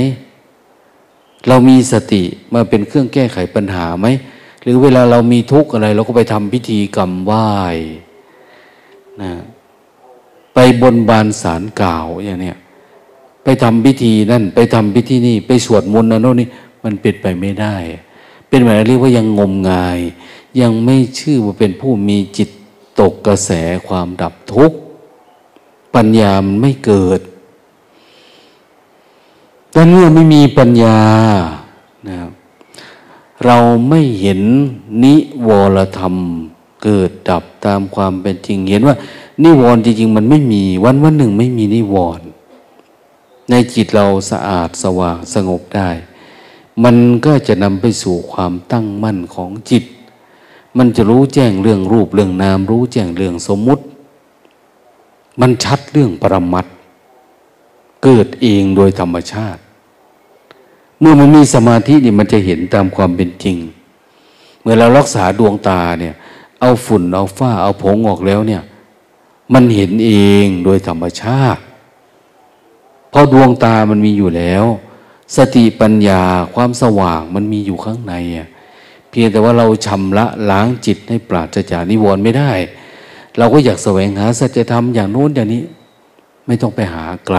[1.47, 2.23] เรามีสติ
[2.53, 4.07] มาเป็นเครื่องแก้ไขปัญหาไหม
[4.63, 7.47] หรือเวลาเรามีทุกข์อะไร เราก็ไปทำพิธีกรรมไหว้
[9.21, 9.31] นะ
[10.53, 12.57] ไปบนบานสารกล่าวอย่างเนี้ย
[13.43, 16.47] ไปทำพิธีนั่น ไปทำพิธีนี่ ไปสวดมนต์นั่นโน่นนี่
[16.83, 17.75] มันเป็นไปไม่ได้
[18.47, 19.99] เป็นหมายเรียกว่ายังงมงาย
[20.61, 22.49] ยังไม่ชื่อว่าเป็นผู้มีจิต
[22.99, 23.51] ตกกระแส
[23.87, 24.77] ความดับทุกข์
[25.95, 27.19] ปัญญามันไม่เกิด
[29.71, 30.99] แต่เมื่อไม่มีปัญญา
[32.09, 32.17] นะ
[33.45, 33.57] เรา
[33.89, 34.41] ไม่เห็น
[35.03, 35.15] นิ
[35.47, 36.15] วรธรรม
[36.83, 38.95] เกิดดับตามความเป็นจริง เห็นว่า
[39.43, 42.25] นิวรณ์จริงๆ มันไม่มีวันวันหนึ่งไม่มีนิวรณ์
[43.49, 45.89] ในจิตเราสะอาดสว่างสงบได้
[46.83, 46.95] มัน
[47.25, 49.83] ก็จะนำไปสู่ความตั้งมั่นของจิต
[50.77, 53.83] มันจะรู้แจ้งเรื่องรูปเรื่องนาม รู้แจ้งเรื่องสมมุติ
[55.41, 56.65] มันชัดเรื่องปรมัต
[58.03, 59.61] เกิดเองโดยธรรมชาติ
[60.99, 63.57] เมื่อมันมีสมาธินี่มันจะเห็นตามความเป็นจริง
[64.61, 66.15] เมื่อเรารักษาดวงตาเนี่ย
[66.59, 68.61] เอาฝุ่นเอาฝ้าเอาผงออกแล้วเนี่ย
[69.53, 70.11] มันเห็นเอ
[70.43, 71.61] งโดยธรรมชาติ
[73.09, 74.65] เพราะดวงตามันมีอยู่แล้ว
[75.37, 76.21] สติปัญญา
[76.55, 78.47] ความสว่างมันมีอยู่ข้างในอะ
[79.09, 82.51] เพียงแต่ว่าเราชำระล้างจิตให้ปราศจากนิวรณ์ไม่ได้
[83.37, 85.63] เราก็อยากแสวงหาสัจธรรมอย่างโน้นอย่างนี้
[86.47, 87.37] ไม่ต้องไปหาไกล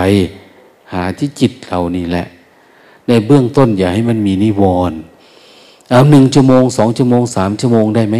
[0.92, 2.26] หาที่จิตเรานี่แหละ
[3.08, 4.98] ในเบื้องต้นอย่าให้มันมีนิวรณ์
[5.90, 8.16] เอาหนึ่งชั่วโมงสองชั่วโมงสามชั่วโมงได้ไหม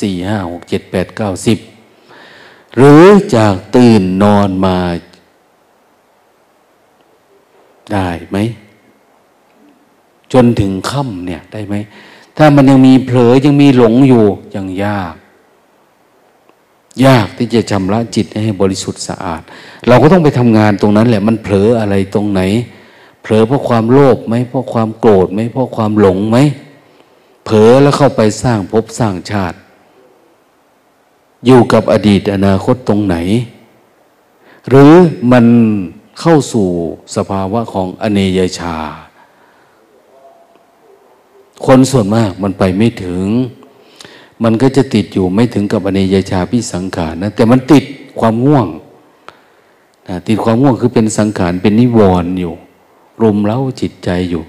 [0.00, 1.58] สี่ห้าหกเจ็ดแปดเก้าสิบ
[2.76, 4.76] หรือจากตื่นนอนมา
[7.92, 8.36] ได้ไหม
[10.32, 11.74] จนถึงค่ำเนี่ยได้ไหม
[12.36, 14.24] ถ้ามันยังมีเผลอยังมีหลงอยู่
[14.54, 15.14] ยังยาก
[17.06, 19.42] ยากที่จะชำระจิตให้บริสุทธิ์สะอาด
[19.88, 22.40] เราก็ต้องไปทำงานตรงนั้นแหละ มันเผลออะไรตรงไหน
[23.22, 26.38] เผลอเพราะความโลภไหมเพราะความโกรธไหมเพราะความหลงไหม
[27.44, 29.56] เผลอแล้วเข้าไปสร้างภพสร้างชาติ
[31.46, 33.16] อยู่กับอดีตอนาคตตรงไหน
[34.68, 34.94] หรือ
[35.32, 35.46] มัน
[36.20, 36.68] เข้าสู่
[37.16, 38.76] สภาวะของอเนยชา
[41.66, 43.26] คนส่วนมากมันไปไม่ถึง
[44.42, 47.84] มันก็จะติดอยู่ไม่ถึงกับอเนยชาพิสังขารนะ แต่มันติด
[48.20, 48.66] ความง่วง
[50.08, 52.54] นะติดความง่วงคือเป็นสังขารเป็นนิวรณ์อยู่
[53.22, 54.42] รุมเล้าจิตใจอยู่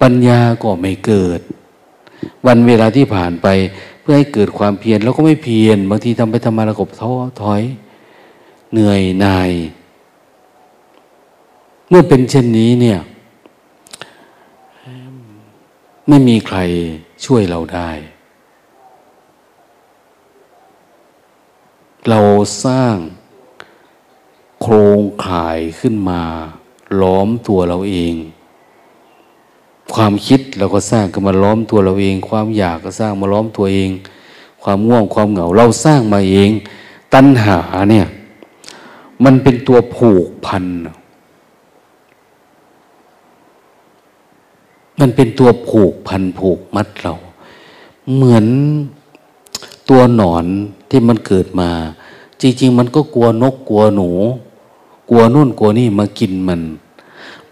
[0.00, 1.40] ปัญญาก็ไม่เกิด
[2.46, 3.46] วันเวลาที่ผ่านไป
[4.00, 7.62] เพื่อให้เกิดความเพียรแล้วก็ไม่เพียรบางทีทำไปทำมาระกบท้อถอย
[8.72, 9.50] เหนื่อยนาย
[11.88, 12.98] เมื่อเป็นเช่นนี้เนี่ย
[16.08, 16.58] ไม่มีใคร
[17.24, 17.90] ช่วยเราได้
[22.08, 22.20] เรา
[22.64, 22.96] สร้าง
[24.62, 26.22] โครงข่ายขึ้นมา
[27.00, 28.14] ล้อมตัวเราเอง
[29.94, 33.90] ความคิดเราก็สร้างขึ้นมาล้อมตัวเราเอง ความอยากก็สร้างมาล้อมตัวเอง
[34.62, 36.50] ความง่วงความเหงา เราสร้างมาเอง
[37.14, 37.58] ตัณหา
[37.90, 38.06] เนี่ย
[39.24, 40.64] มันเป็นตัวผูกพัน
[45.00, 47.14] มันเป็นตัวผูกพันผูกมัดเรา
[48.14, 48.46] เหมือน
[49.90, 50.44] ตัวหนอน
[50.90, 51.70] ที่มันเกิดมา
[52.40, 54.10] จริง ๆ มันก็กลัวนกกลัวหนู
[55.10, 56.60] กลัวนู่นกลัวนี่มากินมัน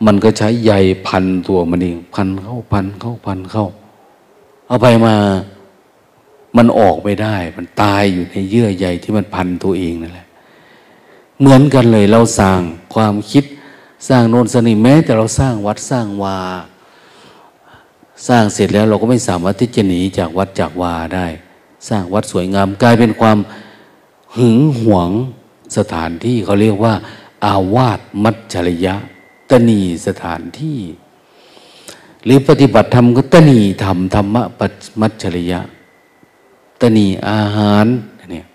[0.04, 0.72] มันก็ใช้ใย
[1.06, 3.66] พันตัวมันเองพันเข้าพันเข้าพันเข้า
[4.66, 5.14] เอาไปมา
[6.56, 10.26] มันออกไม่ได้ มันตายอยู่ในเยื่อใยที่มันพันตัวเองนั่นแหละ
[11.40, 12.60] เหมือนกันเลยเราสร้าง
[12.94, 13.44] ความคิด
[14.08, 16.38] สร้างโน่นสนิแม้ แต่เราสร้างวัดสร้างวา
[18.28, 21.26] สร้างเสร็จแล้วเราก็ไม่สามารถที่จะหนีจากวัดจากวาได้
[21.88, 23.38] สร้างวัดสวยงามกลายเป็นความ
[24.36, 25.10] หึงหวง
[25.76, 26.94] สถานที่เขาเรียกว่า
[27.44, 28.94] อาวาสมัจฉริยะ
[29.50, 30.80] ตนีสถานที่
[32.24, 34.66] หรือปฏิบัติธรรมก็ตนีธรรมธรรมะปั
[35.00, 35.60] มัจฉริยะ
[36.80, 37.86] ตนีอาหาร
[38.30, 38.46] เนี่ย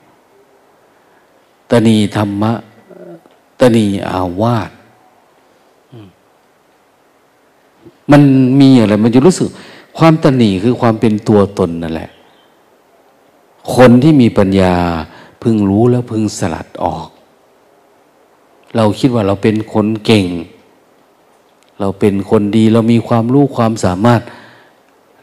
[1.71, 2.53] ตนีธรรมะ
[3.59, 4.69] ตนีอาวาส
[8.11, 8.21] มัน
[8.61, 9.49] มีอะไร มันจะรู้สึก
[9.97, 12.09] ความตนีคือความเป็นตัวตนนั่นแหละ
[13.75, 14.75] คนที่มีปัญญา
[15.43, 17.07] พึงรู้แล้วพึงสลัดออก
[18.75, 20.25] เราคิดว่าเราเป็นคนเก่ง
[21.79, 24.21] เราเป็นคนดีเรามีความรู้ความสามารถ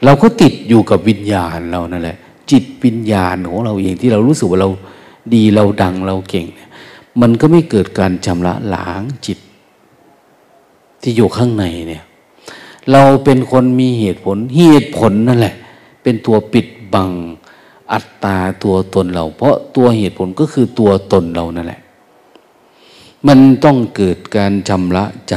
[0.05, 2.17] เราก็ติดอยู่กับวิญญาณเรานั่นแหละ
[2.51, 4.69] จิตวิญญาณของเราเองที่เรารู้สึกว่าเรา
[5.33, 6.45] ดีเราดังเราเก่ง
[7.21, 9.39] มันก็ไม่เกิดการชำระล้างจิต
[11.01, 12.03] ที่อยู่ข้างในเนี่ย
[12.91, 15.55] เราเป็นคนมีเหตุผล เหตุผลนั่นแหละ
[16.03, 17.11] เป็นตัวปิดบัง
[17.91, 21.81] อัตตาตัวตนเรา เพราะตัวเหตุผลก็คือตัวตนเรานั่นแหละ
[23.27, 25.35] มันต้องเกิดการชำระใจ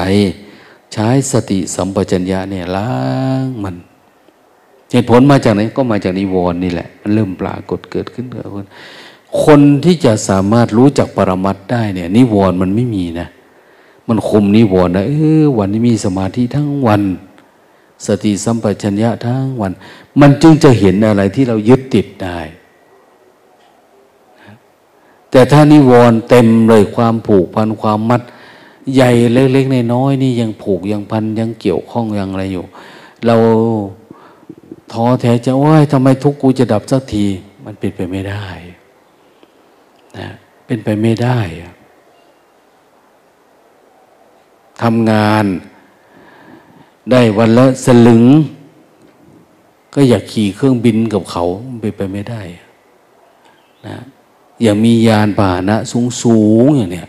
[0.92, 2.90] ใช้สติสัมปชัญญะเนี่ยล้า
[3.44, 3.76] งมัน
[4.92, 8.66] เหตุผลมาจากไหนก็มาจากนิวรณ์นี่แหละ มันเริ่มปรากฏเกิดขึ้นกับคน
[9.44, 13.28] คนที่จะสามารถรู้จักปรมัตได้เนี่ยนิวรณ์มันไม่มีนะ
[14.08, 17.02] มันคุมนิวรณ์นะเออวันนี้มีสมาธิทั้งวัน
[18.06, 19.72] สติสัมปชัญญะทั้งวัน
[20.20, 22.38] มันจึงจะเห็นอะไรที่เรายึดติดได้
[25.30, 28.22] แต่ถ้านิวรณ์เต็มเลยความผูกพันความมัด
[28.94, 32.64] ใหญ่เล็กๆในน้อยนี่ยังผูกยังพันยังเกี่ยวข้องยังอะไรอยู่
[33.26, 33.36] เรา
[34.92, 37.26] ท้อแท้จะว่าทำไมทุกกูจะดับสักที
[37.64, 38.46] มันเป็นไปไม่ได้
[40.18, 40.28] นะ
[40.66, 41.38] เป็นไปไม่ได้
[44.82, 45.44] ทำงาน
[47.10, 48.24] ได้วันละสลึง
[49.94, 51.44] ก็อยากขี่เครื่องบินกับเขา
[51.80, 52.42] เป็นไปไม่ได้
[53.86, 53.96] นะ
[54.62, 57.08] อย่ามียานพาหนะสูงสูงอย่างเนี้ย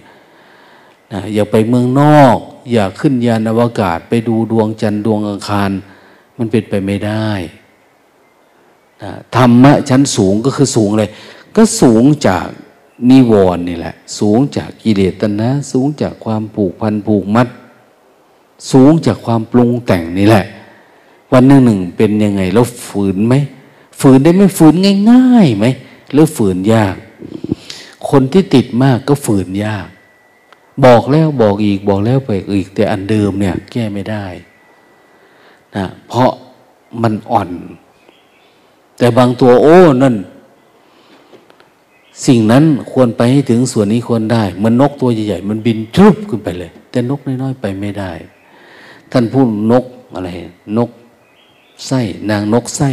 [1.13, 2.37] นะอย่าไปเมืองนอก
[2.71, 5.71] อย่าขึ้นยานอวกาศ ไปดูดวงจันทร์ดวงอังคาร
[6.37, 7.29] มันเป็นไปไม่ได้
[9.03, 11.09] นะธรรมะชั้นสูงก็คือสูงเลย
[11.55, 12.45] ก็สูงจาก
[13.09, 17.47] นิวรณ์นี่แหละ สูงจากกิเลสตนะสูงจากความผูกพันผูกมัด
[18.71, 20.45] สูงจากความปรุงแต่งนี่แหละ
[21.31, 23.35] วันหนึ่งหนึ่งเป็นยังไงแล้วฝืนไหม
[23.99, 24.73] ฝืนได้ไหมฝืน
[25.11, 25.65] ง่ายๆไหม
[26.11, 26.95] หรือฝืนยาก
[28.09, 29.87] คนที่ติดมากก็ฝืนยาก
[30.85, 34.25] บอกแล้วบอกอีกบอกแล้วไปอีก แต่อันเดิมเนี่ย แก้ไม่ได้
[35.75, 36.31] นะเพราะ
[37.01, 37.49] มันอ่อน
[38.97, 40.15] แต่บางตัวโอ้นั่น
[42.25, 48.11] สิ่งนั้นควรไปให้ถึงส่วนนี้ควรได้ มันนกตัวใหญ่ๆมันบินชุบขึ้นไปเลย แต่นกน้อยๆไปไม่ได้
[49.11, 50.29] ท่านพูดนกอะไร
[50.77, 50.89] นก
[51.87, 51.99] ไส้
[52.29, 52.89] นางนกไส้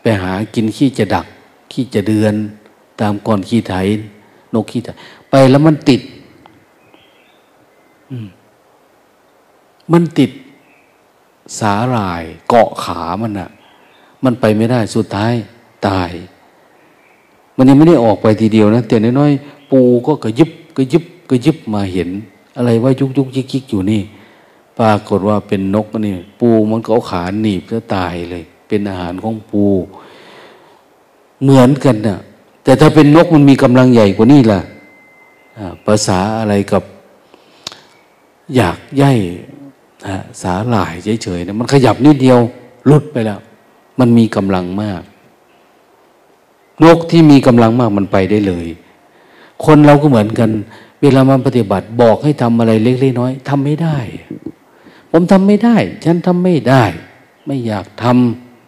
[0.00, 1.26] ไปหากินขี้จะดัก
[1.72, 2.34] ขี้จะเดือน
[3.00, 3.74] ตามก้อนขี้ไถ
[4.54, 4.88] นกขี้ไถ
[5.30, 6.00] ไปแล้วมันติด
[9.92, 10.30] มันติด
[11.58, 13.48] สาหร่ายเกาะขามันอะ
[14.24, 15.34] มันไปไม่ได้สุดท้าย
[15.86, 16.10] ตาย
[17.56, 22.08] มันยังไม่ได้ออกไปทีเดียวนะแต่น้อยๆปูก็กระยิบกระยิบกระยิบมาเห็น
[22.56, 24.02] อะไรว่ายุกยุกยิกยิกอยู่นี่
[24.78, 29.64] ปรากฏว่าเป็นนกนี่ปูมันก็เอาขาหนีบจะตายเลย เป็นอาหารของปู
[31.42, 32.18] เหมือนกันนะ่ะ
[32.64, 34.60] แต่ถ้าเป็นนกมันมีกำลังใหญ่กว่านี้ล่ะ
[35.86, 36.82] ภาษาอะไรกับ
[38.56, 39.18] อยากย่าย
[40.42, 42.38] สาหลายเฉยๆนะมันขยับนิดเดียว
[42.90, 43.40] ลุดไปแล้ว
[43.98, 45.02] มันมีกำลังมาก
[46.82, 48.66] นกที่มีกำลังมากมันไปได้เลย
[49.64, 50.50] คนเราก็เหมือนกัน
[51.02, 53.98] เวลามันปฏิบัติบอกให้ทำอะไรเล็กๆน้อยทำไม่ได้
[55.16, 56.82] ผมทำไม่ได้ ฉันทำไม่ได้
[57.46, 58.04] ไม่อยากท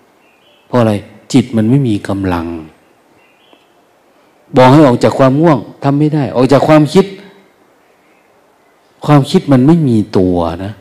[0.02, 0.92] ำเพราะอะไร
[1.32, 2.46] จิตมันไม่มีกำลัง
[4.56, 7.06] บอกให้ออกจากความง่วงทำไม่ได้ ออกจากความคิด
[9.06, 10.72] ความคิดมันไม่มีตัวนะ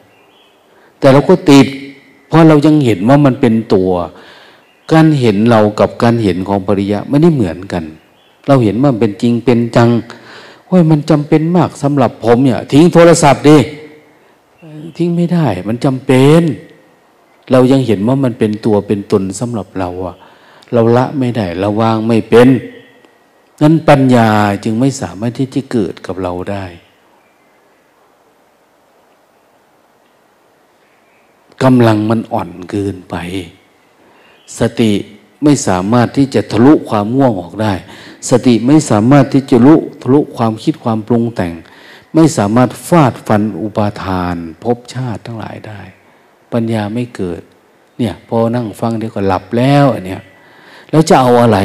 [1.00, 1.68] แต่เราก็ติด
[2.28, 3.92] เพราะเรายังเห็นว่ามันเป็นตัว
[4.94, 7.84] การเห็นเรากับการเห็นของปริยะไม่ได้เหมือนกัน
[8.48, 9.90] เราเห็นว่าเป็นจริงเป็นจัง
[10.68, 13.58] โอ้ยมันจำเป็นมากสำหรับผมเนี่ย ทิ้งโทรศัพท์ดิ
[14.98, 16.42] ทิ้งไม่ได้ มันจำเป็น
[17.52, 20.16] เรายังเห็นว่ามันเป็นตัวเป็นตนสำหรับเราอะ
[20.74, 22.48] เราละไม่ได้เราวางไม่เป็น
[23.62, 24.30] นั้นปัญญา
[24.64, 26.66] จึงไม่สามารถที่จะเกิดกับเราได้
[31.64, 33.16] กำลังมันอ่อนเกินไป
[34.60, 34.92] สติ
[35.44, 37.74] ไม่สามารถที่จะทะลุความง่วงออกได้
[38.30, 41.54] สติไม่สามารถที่จะลุทะลุความคิดความปรุงแต่ง
[42.16, 45.82] ไม่สามารถฟาดฟันอุปาทานภพชาติทั้งหลายได้
[46.54, 47.42] ปัญญาไม่เกิด
[47.98, 50.24] เนี่ยพอนั่งฟังเดี๋ยวก็หลับแล้วอันเนี้ย
[50.90, 51.60] แล้วจะเอาอะไร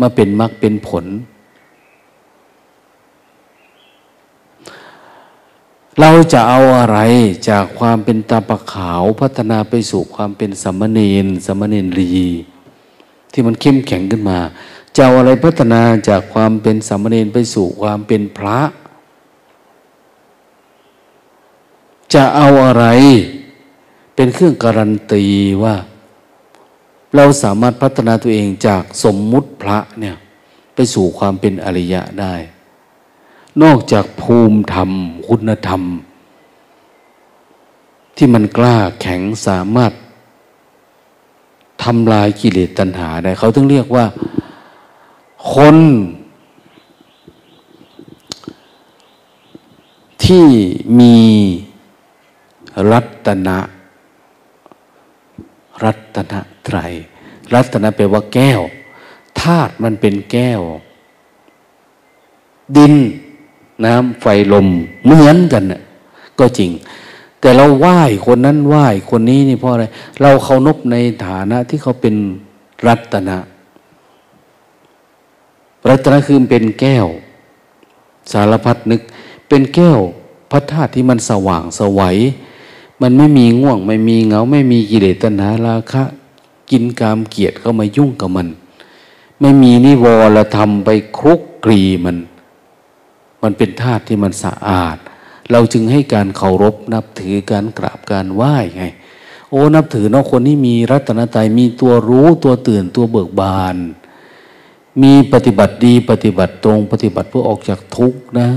[0.00, 1.04] มาเป็นมรรคเป็นผล
[6.00, 6.98] เราจะเอาอะไร
[7.48, 12.10] จากความเป็นตาปะขาวพัฒนาไปสู่ความเป็นสัมมเนนสัมมเนนรี
[13.32, 14.38] ที่มันเข้มแข็งขึ้นมา
[14.96, 18.58] จะเอาอะไรพัฒนาจากความเป็นสัมมเนนไปสู่ความเป็นพระ
[22.14, 22.86] จะเอาอะไร
[24.14, 25.24] เป็นเครื่องการันตี
[25.64, 25.76] ว่า
[27.16, 30.16] เราสามารถพัฒนาตัวเองจากสมมุติพระเนี่ย
[30.74, 32.34] ไปสู่ความเป็นอริยะได้
[33.62, 34.90] นอกจากภูมิธรรม
[35.28, 35.82] คุณธรรม
[38.16, 39.92] ที่มันกล้าแข็งสามารถ
[41.82, 44.06] ทำลายกิเลสตัณหาได้ เขาถึงเรียกว่า
[45.54, 45.76] คน
[50.24, 50.46] ที่
[51.00, 51.16] มี
[52.90, 53.58] รัตนะ
[55.84, 56.76] รัตนะไตร
[57.54, 58.60] รัตนะแปลว่าแก้ว
[59.40, 60.60] ธาตุมันเป็นแก้ว
[62.76, 62.94] ดิน
[63.84, 64.68] น้ำไฟลม
[65.04, 65.80] เหมือนกันน่ะ
[66.38, 66.70] ก็จริง
[67.40, 69.84] แต่เราไหว้คนนั้นไหว้คนนี้นี่เพราะอะไร
[70.22, 72.14] เราเคารพในฐานะที่เขาเป็น
[72.86, 73.38] รัตนะ
[75.88, 77.06] รัตนะคือเป็นแก้ว
[78.32, 79.00] สารพัดนึก
[79.48, 79.98] เป็นแก้ว
[80.50, 82.16] พระธาตุที่มันสว่างสวัย
[83.02, 86.02] มันไม่มีง่วง ไม่มีเหงา ไม่มีกิเลสตัณหาราคะ
[86.70, 88.48] กินกามเกียรติเข้ามายุ่งกับมัน
[89.40, 90.88] ไม่มีนิวรธรรมไป
[91.18, 92.16] ครุกกรีมัน
[93.42, 94.96] มันเป็นธาตุที่มันสะอาด
[95.50, 98.84] เราจึงให้การเคารพนับถือการกราบการไหว้ไง
[99.50, 103.76] โอ้นับถือเนาะคนนี้มีรัตนตรัยมีตัวรู้ตัวตื่นตัวเบิกบาน
[105.02, 108.48] มีปฏิบัติดีปฏิบัติตรงปฏิบัติเพื่อออกจากทุกข์นะ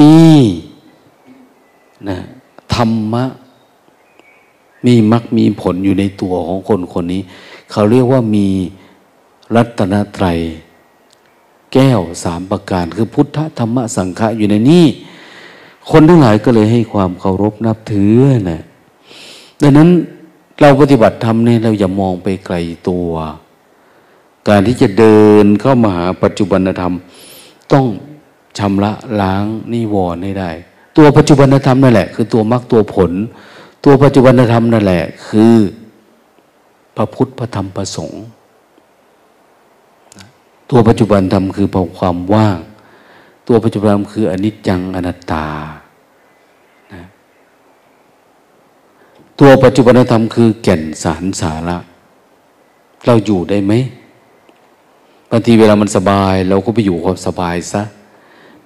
[0.00, 0.18] มี
[2.08, 2.18] นะ
[2.74, 3.24] ธรรมะ
[4.86, 7.22] มีมักมีผลอยู่ในตัวของคนคนนี้
[7.70, 8.46] เขาเรียกว่ามี
[9.56, 10.38] รัตนตรัย
[11.72, 14.84] แก้วสามประการ คือพุทธธรรมสังฆะอยู่ในนี้
[15.90, 18.14] คนทั้งหลายก็เลยให้ความเคารพนับถือ
[18.50, 18.62] นะ
[19.62, 19.88] ดังนั้น
[20.60, 22.56] เราปฏิบัติธรรมเนี่ยเราอย่ามองไปไกล
[22.88, 23.10] ตัว
[24.48, 26.94] การที่จะเดินเข้ามาหาปัจจุบันธรรม
[27.72, 27.86] ต้อง
[28.58, 30.50] ชำระล้างนิวรณ์ให้ได้
[30.96, 33.12] ตัวปัจจุบันธรรมนั่นแหละคือตัวมรรคตัวผล
[33.84, 35.54] ตัวปัจจุบันธรรมนั่นแหละ คือ
[36.96, 38.24] พระพุทธพระธรรมพระสงฆ์
[40.70, 41.68] ตัวปัจจุบันธรรมคือ
[41.98, 42.58] ความว่าง
[43.48, 45.46] ตัวปัจจุบันธรรมคืออนิจจังอนัตตา
[49.40, 51.76] ตัวปัจจุบันธรรมคือแก่นสารสาระ
[53.06, 53.72] เราอยู่ได้ไหม
[55.30, 57.82] บางทีเวลามันสบาย เราก็ไปอยู่ความสบายซะ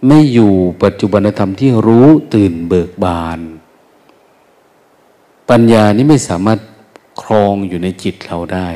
[0.06, 3.40] ไม่อยู่ปัจจุบันธรรมที่รู้ตื่นเบิกบาน
[5.50, 6.58] ปัญญานี้ไม่สามารถ
[7.22, 8.68] ครองอยู่ในจิตเราได้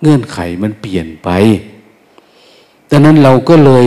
[0.00, 1.28] เงื่อนไขมันเปลี่ยนไป
[2.90, 3.86] ดังนั้นเราก็เลย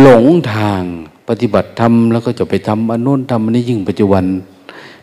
[0.00, 0.24] หลง
[0.54, 0.82] ทาง
[1.28, 4.24] ปฏิบัติธรรมแล้วก็จะไปทำอันนู้นทำอันนี้ยิ่งปัจจุบัน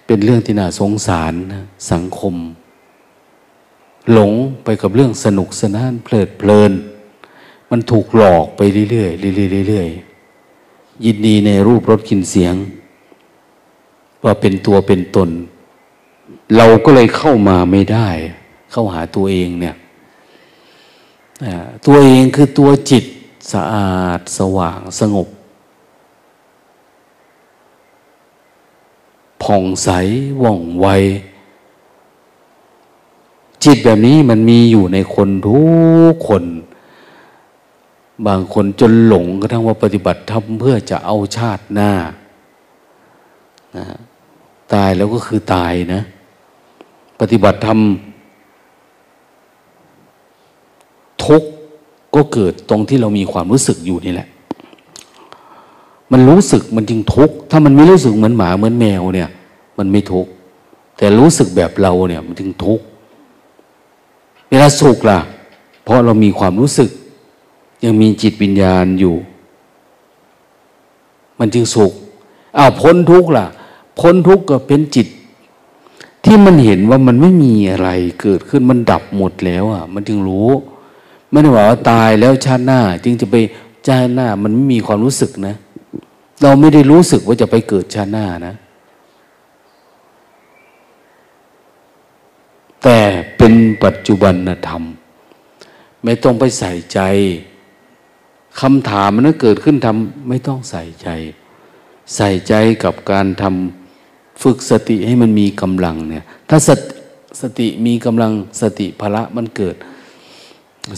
[0.05, 2.35] เป็นเรื่องที่น่าสงสารนะสังคม
[4.13, 4.31] หลง
[4.63, 6.71] ไปกับเรื่องสนุกสนานเพลิดเพลิน
[7.71, 8.61] มันถูกหลอกไป
[8.91, 12.55] เรื่อยๆเรื่อยๆเรื่อยๆยินดีในรูปรสกลิ่นเสียง
[14.23, 15.29] ว่าเป็นตัวเป็นตน
[16.57, 18.07] เราก็เลยเข้ามาไม่ได้
[18.71, 19.75] เข้าหาตัวเองเนี่ย
[21.85, 23.05] ตัวเองคือตัวจิต
[23.51, 25.27] สะอาดสว่างสงบ
[29.43, 29.89] ผ่องใส
[30.41, 30.87] ว่องไว
[33.63, 35.59] จิตแบบนี้มันมีอยู่ในคนทุ
[36.13, 36.43] กคน
[38.27, 41.91] บางคนจนหลงกระทั่งว่าปฏิบัติทำเพื่อจะเอาชาติหน้า
[43.77, 43.85] นะ
[44.73, 46.01] ตายแล้วก็คือตายนะ
[47.19, 51.43] ปฏิบัติทำทุก
[52.15, 54.27] ก็เกิดตรงที่เรามีความรู้สึกอยู่นี่แหละ
[56.11, 59.29] มันรู้สึกมันจึงทุกข์ถ้ามันไม่รู้สึกเหมือนหมาเหมือนแมวเนี่ย
[59.77, 60.31] มันไม่ทุกข์
[60.97, 62.83] แต่รู้สึกแบบเราเนี่ย มันจึงทุกข์
[64.49, 65.19] เวลาสุขล่ะ
[65.83, 66.89] เพราะเรามีความรู้สึก
[67.83, 69.15] ยังมีจิตวิญญาณอยู่
[71.39, 71.93] มันจึงสุข
[72.57, 73.45] อ้าวพ้นทุกข์ล่ะ
[73.99, 75.07] พ้นทุกข์ก็เป็นจิต
[76.25, 77.89] ที่มันเห็นว่ามันไม่มีอะไร
[78.21, 80.49] เกิดขึ้นมันดับหมดแล้วอะ มันจึงรู้
[81.29, 83.35] ไม่ได้ว่าตายแล้วชาติหน้า จึงจะไป
[83.87, 85.55] ชาติหน้า มันไม่มีความรู้สึกนะ
[86.41, 88.55] เราไม่ได้รู้สึกว่าจะไปเกิดชาติหน้านะ
[92.83, 92.99] แต่
[93.37, 93.53] เป็น
[93.83, 94.35] ปัจจุบัน
[94.67, 94.83] ธรรม
[96.03, 96.99] ไม่ต้องไปใส่ใจ
[98.59, 101.07] คำถามมันเกิดขึ้นทำไม่ต้องใส่ใจ
[102.15, 106.69] ใส่ใจกับการทำฝึกสติให้มันมีกำลังเนี่ย ถ้าส
[107.41, 108.31] สติมีกำลัง
[108.61, 109.75] สติพละมันเกิด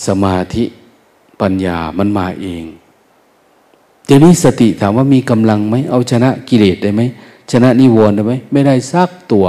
[0.08, 0.64] สมาธิ
[1.42, 2.64] ปัญญามันมาเอง
[4.06, 7.02] เดี๋ยวนี้สติถามว่ามีกำลังไหมเอาชนะกิเลสได้ไหม
[7.52, 9.46] ชนะนิวรณ์ได้ไหมไม่ได้ซักตัว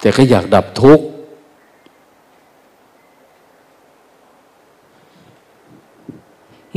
[0.00, 1.04] แต่ก็อยากดับทุกข์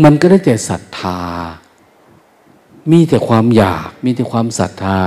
[0.04, 1.20] มันก็ได้แต่ศรัทธา
[2.91, 5.00] มีแต่ความอยาก มีแต่ความศรัทธา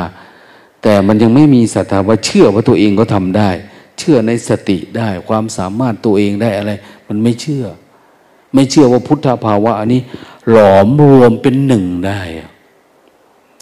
[0.83, 3.51] แต่มันยังไม่มีศรัทธาว่าเชื่อว่าตัวเองก็ทำได้
[3.99, 6.73] เชื่อในสติได้ ความสามารถตัวเองได้อะไร
[7.09, 7.65] มันไม่เชื่อ
[8.55, 10.01] ไม่เชื่อว่าพุทธภาวะอันนี้
[10.51, 12.21] หลอมรวมเป็นหนึ่งได้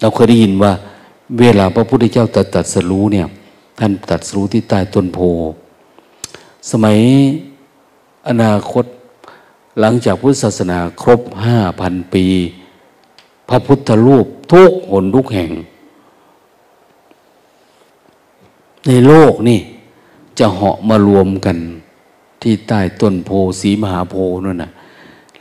[0.01, 0.73] เราเคยได้ยินว่า
[1.41, 3.27] เวลาพระพุทธเจ้าตรัสตรัสรู้เนี่ย
[3.79, 5.19] ท่านตรัสรู้ที่ใต้ต้นโพ
[6.71, 6.99] สมัย
[8.29, 8.85] อนาคต
[9.81, 12.27] หลังจากพุทธศาสนาครบห้าพันปี
[13.49, 15.51] พระพุทธรูปทุกหนทุกแห่ง
[18.87, 19.61] ในโลกนี่
[20.39, 21.57] จะเหาะมารวมกัน
[22.43, 24.15] ที่ใต้ต้นโพสีมหาโพ
[24.47, 24.71] นั่นนะ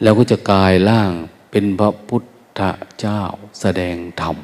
[0.01, 1.11] แล้วก็จะกลายร่าง
[1.51, 2.23] เป็นพระพุท
[2.59, 2.61] ธ
[2.99, 3.21] เจ้า
[3.61, 4.35] แสดงธรรม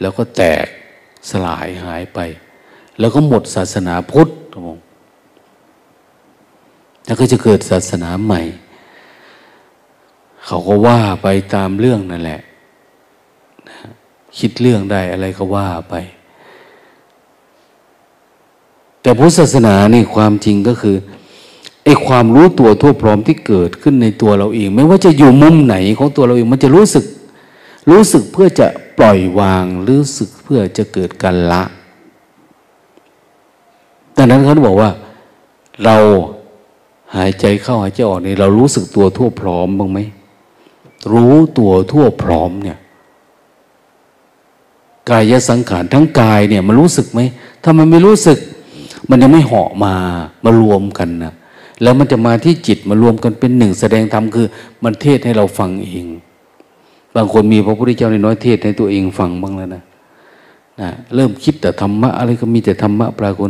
[0.00, 0.66] แล้วก็แตก
[1.30, 2.18] สลายหายไป
[2.98, 4.28] แล้วก็หมดศาสนาพุทธ
[7.10, 8.40] แล้วก็จะเกิดศาสนาใหม่
[10.46, 12.40] เขาก็ว่าไปตามเรื่องนั่นแหละ
[14.38, 15.94] คิดเรื่องได้อะไรก็ว่าไป
[19.02, 20.96] แต่พุทธศาสนานี่ความจริงก็คือ
[21.84, 27.04] ไอ้ความรู้ตัวทั่วพร้อมที่เกิดขึ้นในตัวเราเอง ไม่ว่าจะอยู่มุมไหนของตัวเราเอง มันจะรู้สึก
[27.90, 28.66] รู้สึกเพื่อจะ
[28.98, 31.62] ปล่อยวางรู้สึกเพื่อจะเกิดการละ
[34.16, 34.90] ดังนั้นเขาบอกว่า
[35.86, 35.96] เรา
[37.16, 39.98] หายใจเข้าหายใจออกนี่เรารู้สึกตัวทั่วพร้อมบ้างไหม
[41.12, 42.78] รู้ตัวทั่วพร้อมเนี่ย
[45.10, 47.20] กายสังขารทั้งกายเนี่ยมันรู้สึกไหม
[47.62, 48.38] ถ้ามันไม่รู้สึก
[49.08, 49.94] มันยังไม่เหาะมา
[50.44, 51.32] มารวมกันนะ
[51.82, 54.46] แล้วมันจะมาที่จิตมารวมกันเป็นหนึ่งแสดงธรรมคือ
[54.84, 56.06] มันเทศให้เราฟังเอง
[57.14, 59.82] บางคนมีพระพุทธเจ้าในน้อยเทศให้ตัวเองฟังบ้างแล้วนะ
[60.80, 63.48] นะเริ่มคิดแต่ธรรมะอะไรก็มีแต่ธรรมะปรากฏ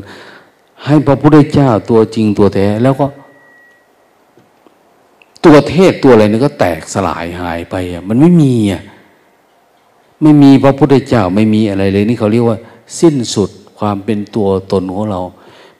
[0.85, 3.07] ให้พระพุทธเจ้าตัวจริงตัวแท้แล้วก็
[5.45, 8.83] ตัวเทศตัวอะไรนี่ก็แตกสลายหายไปอะมันไม่มีอะ
[10.23, 12.59] ไม่มีพระพุทธเจ้าไม่มีอะไรเลย นี่เขาเรียกว่า
[13.01, 15.21] สิ้นสุดความเป็นตัวตนของเรา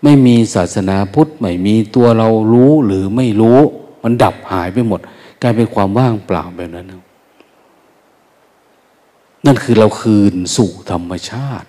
[0.03, 3.59] ไม่มีศาสนาพุทธไม่มีตัวเรารู้หรือไม่รู้
[4.03, 5.01] มันดับหายไปหมด
[5.43, 6.87] กลายเป็นความว่างเปล่าแบบนั้น
[9.47, 11.69] นั่นคือเราคืนสู่ธรรมชาติ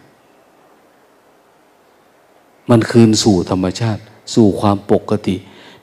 [2.70, 4.02] มันคืนสู่ธรรมชาติ
[4.36, 5.36] สู่ความปกติ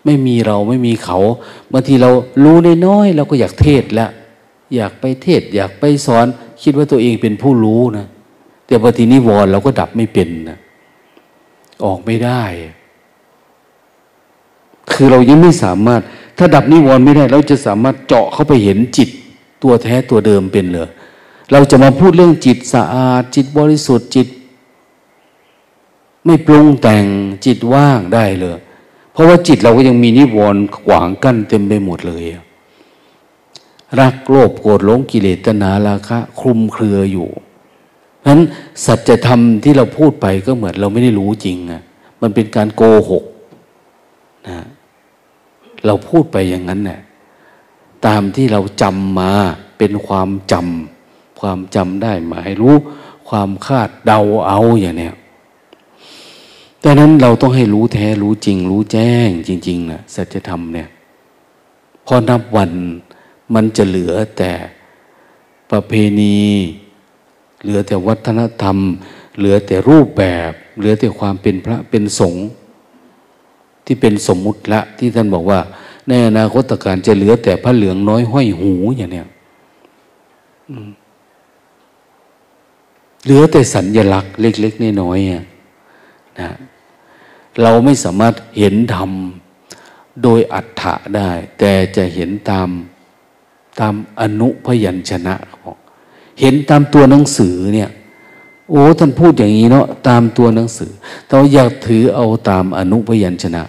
[0.05, 1.19] ไม่มีเราไม่มีเขา
[1.73, 2.11] บางทีเรา
[2.45, 4.11] รู้น้อยๆเราก็อยากเทศแล้ว
[4.75, 6.27] อยากไปเทศ อยากไปสอน
[6.63, 8.07] คิดว่าตัวเองเป็นผู้รู้นะ
[8.67, 10.59] แต่บางทีนิวรณ์เราก็ดับไม่เป็นนะ
[11.85, 12.43] ออกไม่ได้
[14.93, 16.03] คือเรายังไม่สามารถ
[16.39, 19.09] ถ้าดับนิวรณ์ไม่ได้ เราจะสามารถเจาะเข้าไปเห็นจิต
[19.63, 20.89] ตัวแท้ตัวเดิมเป็นเลย
[21.53, 24.29] เราจะมาพูดเรื่องจิตสะอาด จิตบริสุทธิ์จิต
[26.25, 27.05] ไม่ปรุงแต่ง
[27.47, 28.59] จิตว่างได้เลย
[29.19, 32.25] ราะว่าจิตเราก็ยังมีนิวรณ์ขวางกั้นเต็มไปหมดเลย
[34.01, 37.29] รักโลภโกรธหลงกิเลสตนาราคะคลุมเครืออยู่
[38.27, 38.41] นั้น
[38.85, 41.83] สัจธรรมที่เราพูดไปก็เหมือนเราไม่ได้รู้จริงอะ
[42.21, 43.25] มันเป็นการโกหก
[44.49, 44.59] นะ
[45.87, 47.01] เราพูดไปอย่างนั้นเนี่ย
[48.07, 49.33] ตามที่เราจำมา
[49.79, 52.75] เป็นความจำความจำได้หมายรู้
[53.29, 55.15] ความคาดเดาเอาอย่างเนี้ย
[56.85, 60.89] ดังนั้นเราต้องให้รู้แท้รู้จริง รู้แจ้ง จริงๆนะสัจธรรมเนี่ย
[62.07, 62.73] พอนับวัน
[63.55, 64.53] มันจะเหลือแต่
[65.71, 66.39] ประเพณี
[67.63, 68.77] เหลือแต่วัฒนธรรม
[69.39, 72.43] เหลือแต่รูปแบบ เหลือแต่ความเป็นพระเป็นสงฆ์
[73.85, 75.61] ที่เป็นสมมุติละที่ท่านบอกว่า
[76.09, 79.29] ในอนาคตการจะเหลือแต่พระเหลืองน้อยห้อยหูอย่างเนี้ย
[83.25, 85.58] เหลือแต่สัญญลักษณ์เล็ก ๆ น้อยๆ
[86.41, 86.51] นะ
[87.63, 89.11] เราไม่สามารถเห็นธรรม
[90.23, 92.69] โดยอัฏฐะได้ แต่จะเห็นตาม
[93.81, 95.35] ตามอนุพยัญชนะ
[95.65, 95.79] บอก
[96.41, 97.91] เห็นตามตัวหนังสือเนี่ย
[98.71, 100.93] โอ้ท่านพูดอย่างนี้เนาะตามตัวหนังสือ
[101.27, 103.63] แต่อยากถือเอาตามอนุพยัญชนะ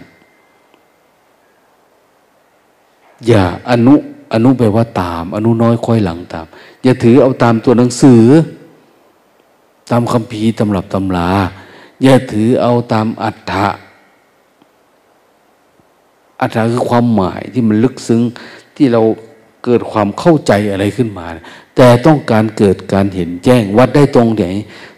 [3.27, 3.93] อย่าอนุ
[4.33, 6.45] อนุแปลว่าตาม อนุน้อยค่อยหลังตาม
[6.83, 8.23] อย่าถือเอาตามตัวหนังสือ
[9.91, 11.29] ตามคำพีตำรับตำรา
[12.03, 13.67] อย่าถือเอาตามอัฏฐะ
[16.41, 18.21] อัฏฐะคือความหมายที่มันลึกซึ้ง
[18.75, 19.01] ที่เรา
[19.65, 21.25] เกิดความเข้าใจอะไรขึ้นมา
[21.75, 24.45] แต่ต้องการเกิดการเห็นแจ้งวัดได้ตรงไหน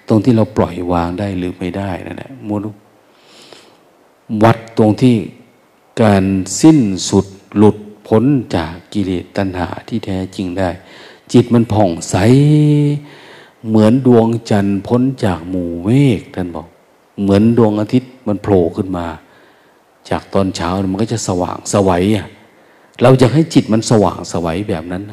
[0.07, 2.65] ตรงที่เราปล่อยวางได้หรือไม่ได้นั่นแหละมุน
[4.43, 5.17] วัดตรงที่
[6.01, 6.23] การ
[6.61, 6.79] สิ้น
[7.09, 7.25] สุด
[7.57, 7.77] หลุด
[8.07, 8.23] พ้น
[8.55, 10.69] จากกิเลสตัณหาที่แท้จริงได้
[11.33, 12.15] จิตมันผ่องใส
[13.67, 15.89] เหมือนดวงจันทร์พ้นจากหมู่เม
[16.19, 16.67] ฆท่านบอก
[17.21, 19.05] เหมือนดวงอาทิตย์มันโผล่ขึ้นมา
[20.09, 22.27] จากตอนเช้ามันก็จะสว่างสวัยอะ
[23.01, 25.03] เราอยากให้จิตมันสว่างสวัยแบบนั้น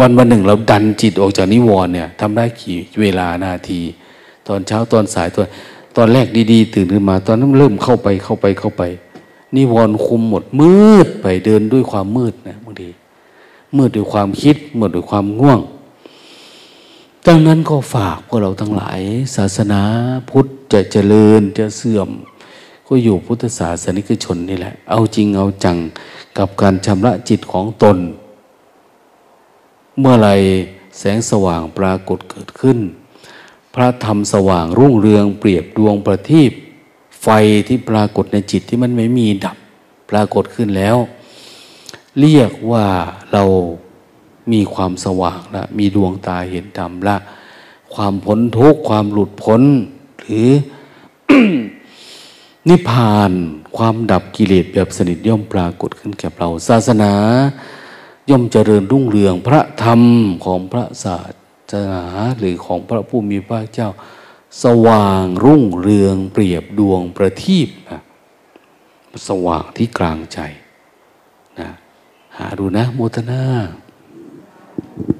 [0.00, 3.80] วันวันหนึ่งเราดันจิตออกจากนิวรณ์เนี่ยทำได้กี่เวลานาที
[4.48, 5.46] ตอนเช้าตอนสายตอน
[5.96, 8.82] ตอนแรกดีๆ ตื่นขึ้นมา ตอนนั้นเริ่มเข้าไปเข้าไปเข้าไป
[9.56, 10.74] นิวรณ์คุมหมดมื
[11.06, 12.88] ดไปเดินด้วยความมืดนะบางที
[13.76, 15.60] มืดด้วยความคิดมืดด้วยความง่วง
[17.28, 19.00] ดังนั้นก็ฝากพวกเราทั้งหลาย
[19.36, 19.80] ศาสนา
[20.30, 22.10] พุทธจะเจริญจะเสื่อม
[22.86, 25.76] ก็อยู่พุทธศาสนิกชนนี่แหละ เอาจริงเอาจัง
[26.38, 27.98] กับการชำระจิตของตน
[29.98, 30.28] เมื่อไร
[30.98, 32.78] แสงสว่างปรากฏเกิดขึ้น
[33.74, 36.52] พระธรรมสว่างรุ่งเรืองเปรียบดวงประทีป
[37.22, 37.28] ไฟ
[37.68, 39.56] ที่ปรากฏในจิตที่มันไม่มีดับ
[40.10, 40.96] ปรากฏขึ้นแล้ว
[42.20, 42.86] เรียกว่า
[43.32, 43.44] เรา
[44.52, 47.16] มีความสว่างละ มีดวงตาเห็นธรรมละ
[47.94, 49.62] ความพ้นทุกข์ความหลุดพ้น
[50.20, 50.48] หรือ
[52.68, 53.32] นิพพาน
[53.76, 57.12] ความดับกิเลสแบบสนิทย่อมปรากฏขึ้นแก่เรา ศาสนา
[58.30, 60.00] ย่อมเจริญรุ่งเรืองพระธรรม
[60.44, 61.16] ของพระศา
[61.72, 62.04] สนา
[62.38, 63.90] หรือของพระผู้มีพระเจ้า
[64.64, 68.00] สว่างรุ่งเรืองเปรียบดวงประทีปนะ
[69.28, 70.38] สว่างที่กลางใจ
[71.60, 71.70] นะ
[72.36, 73.42] หาดูนะโมทนา
[74.84, 75.13] Thank you.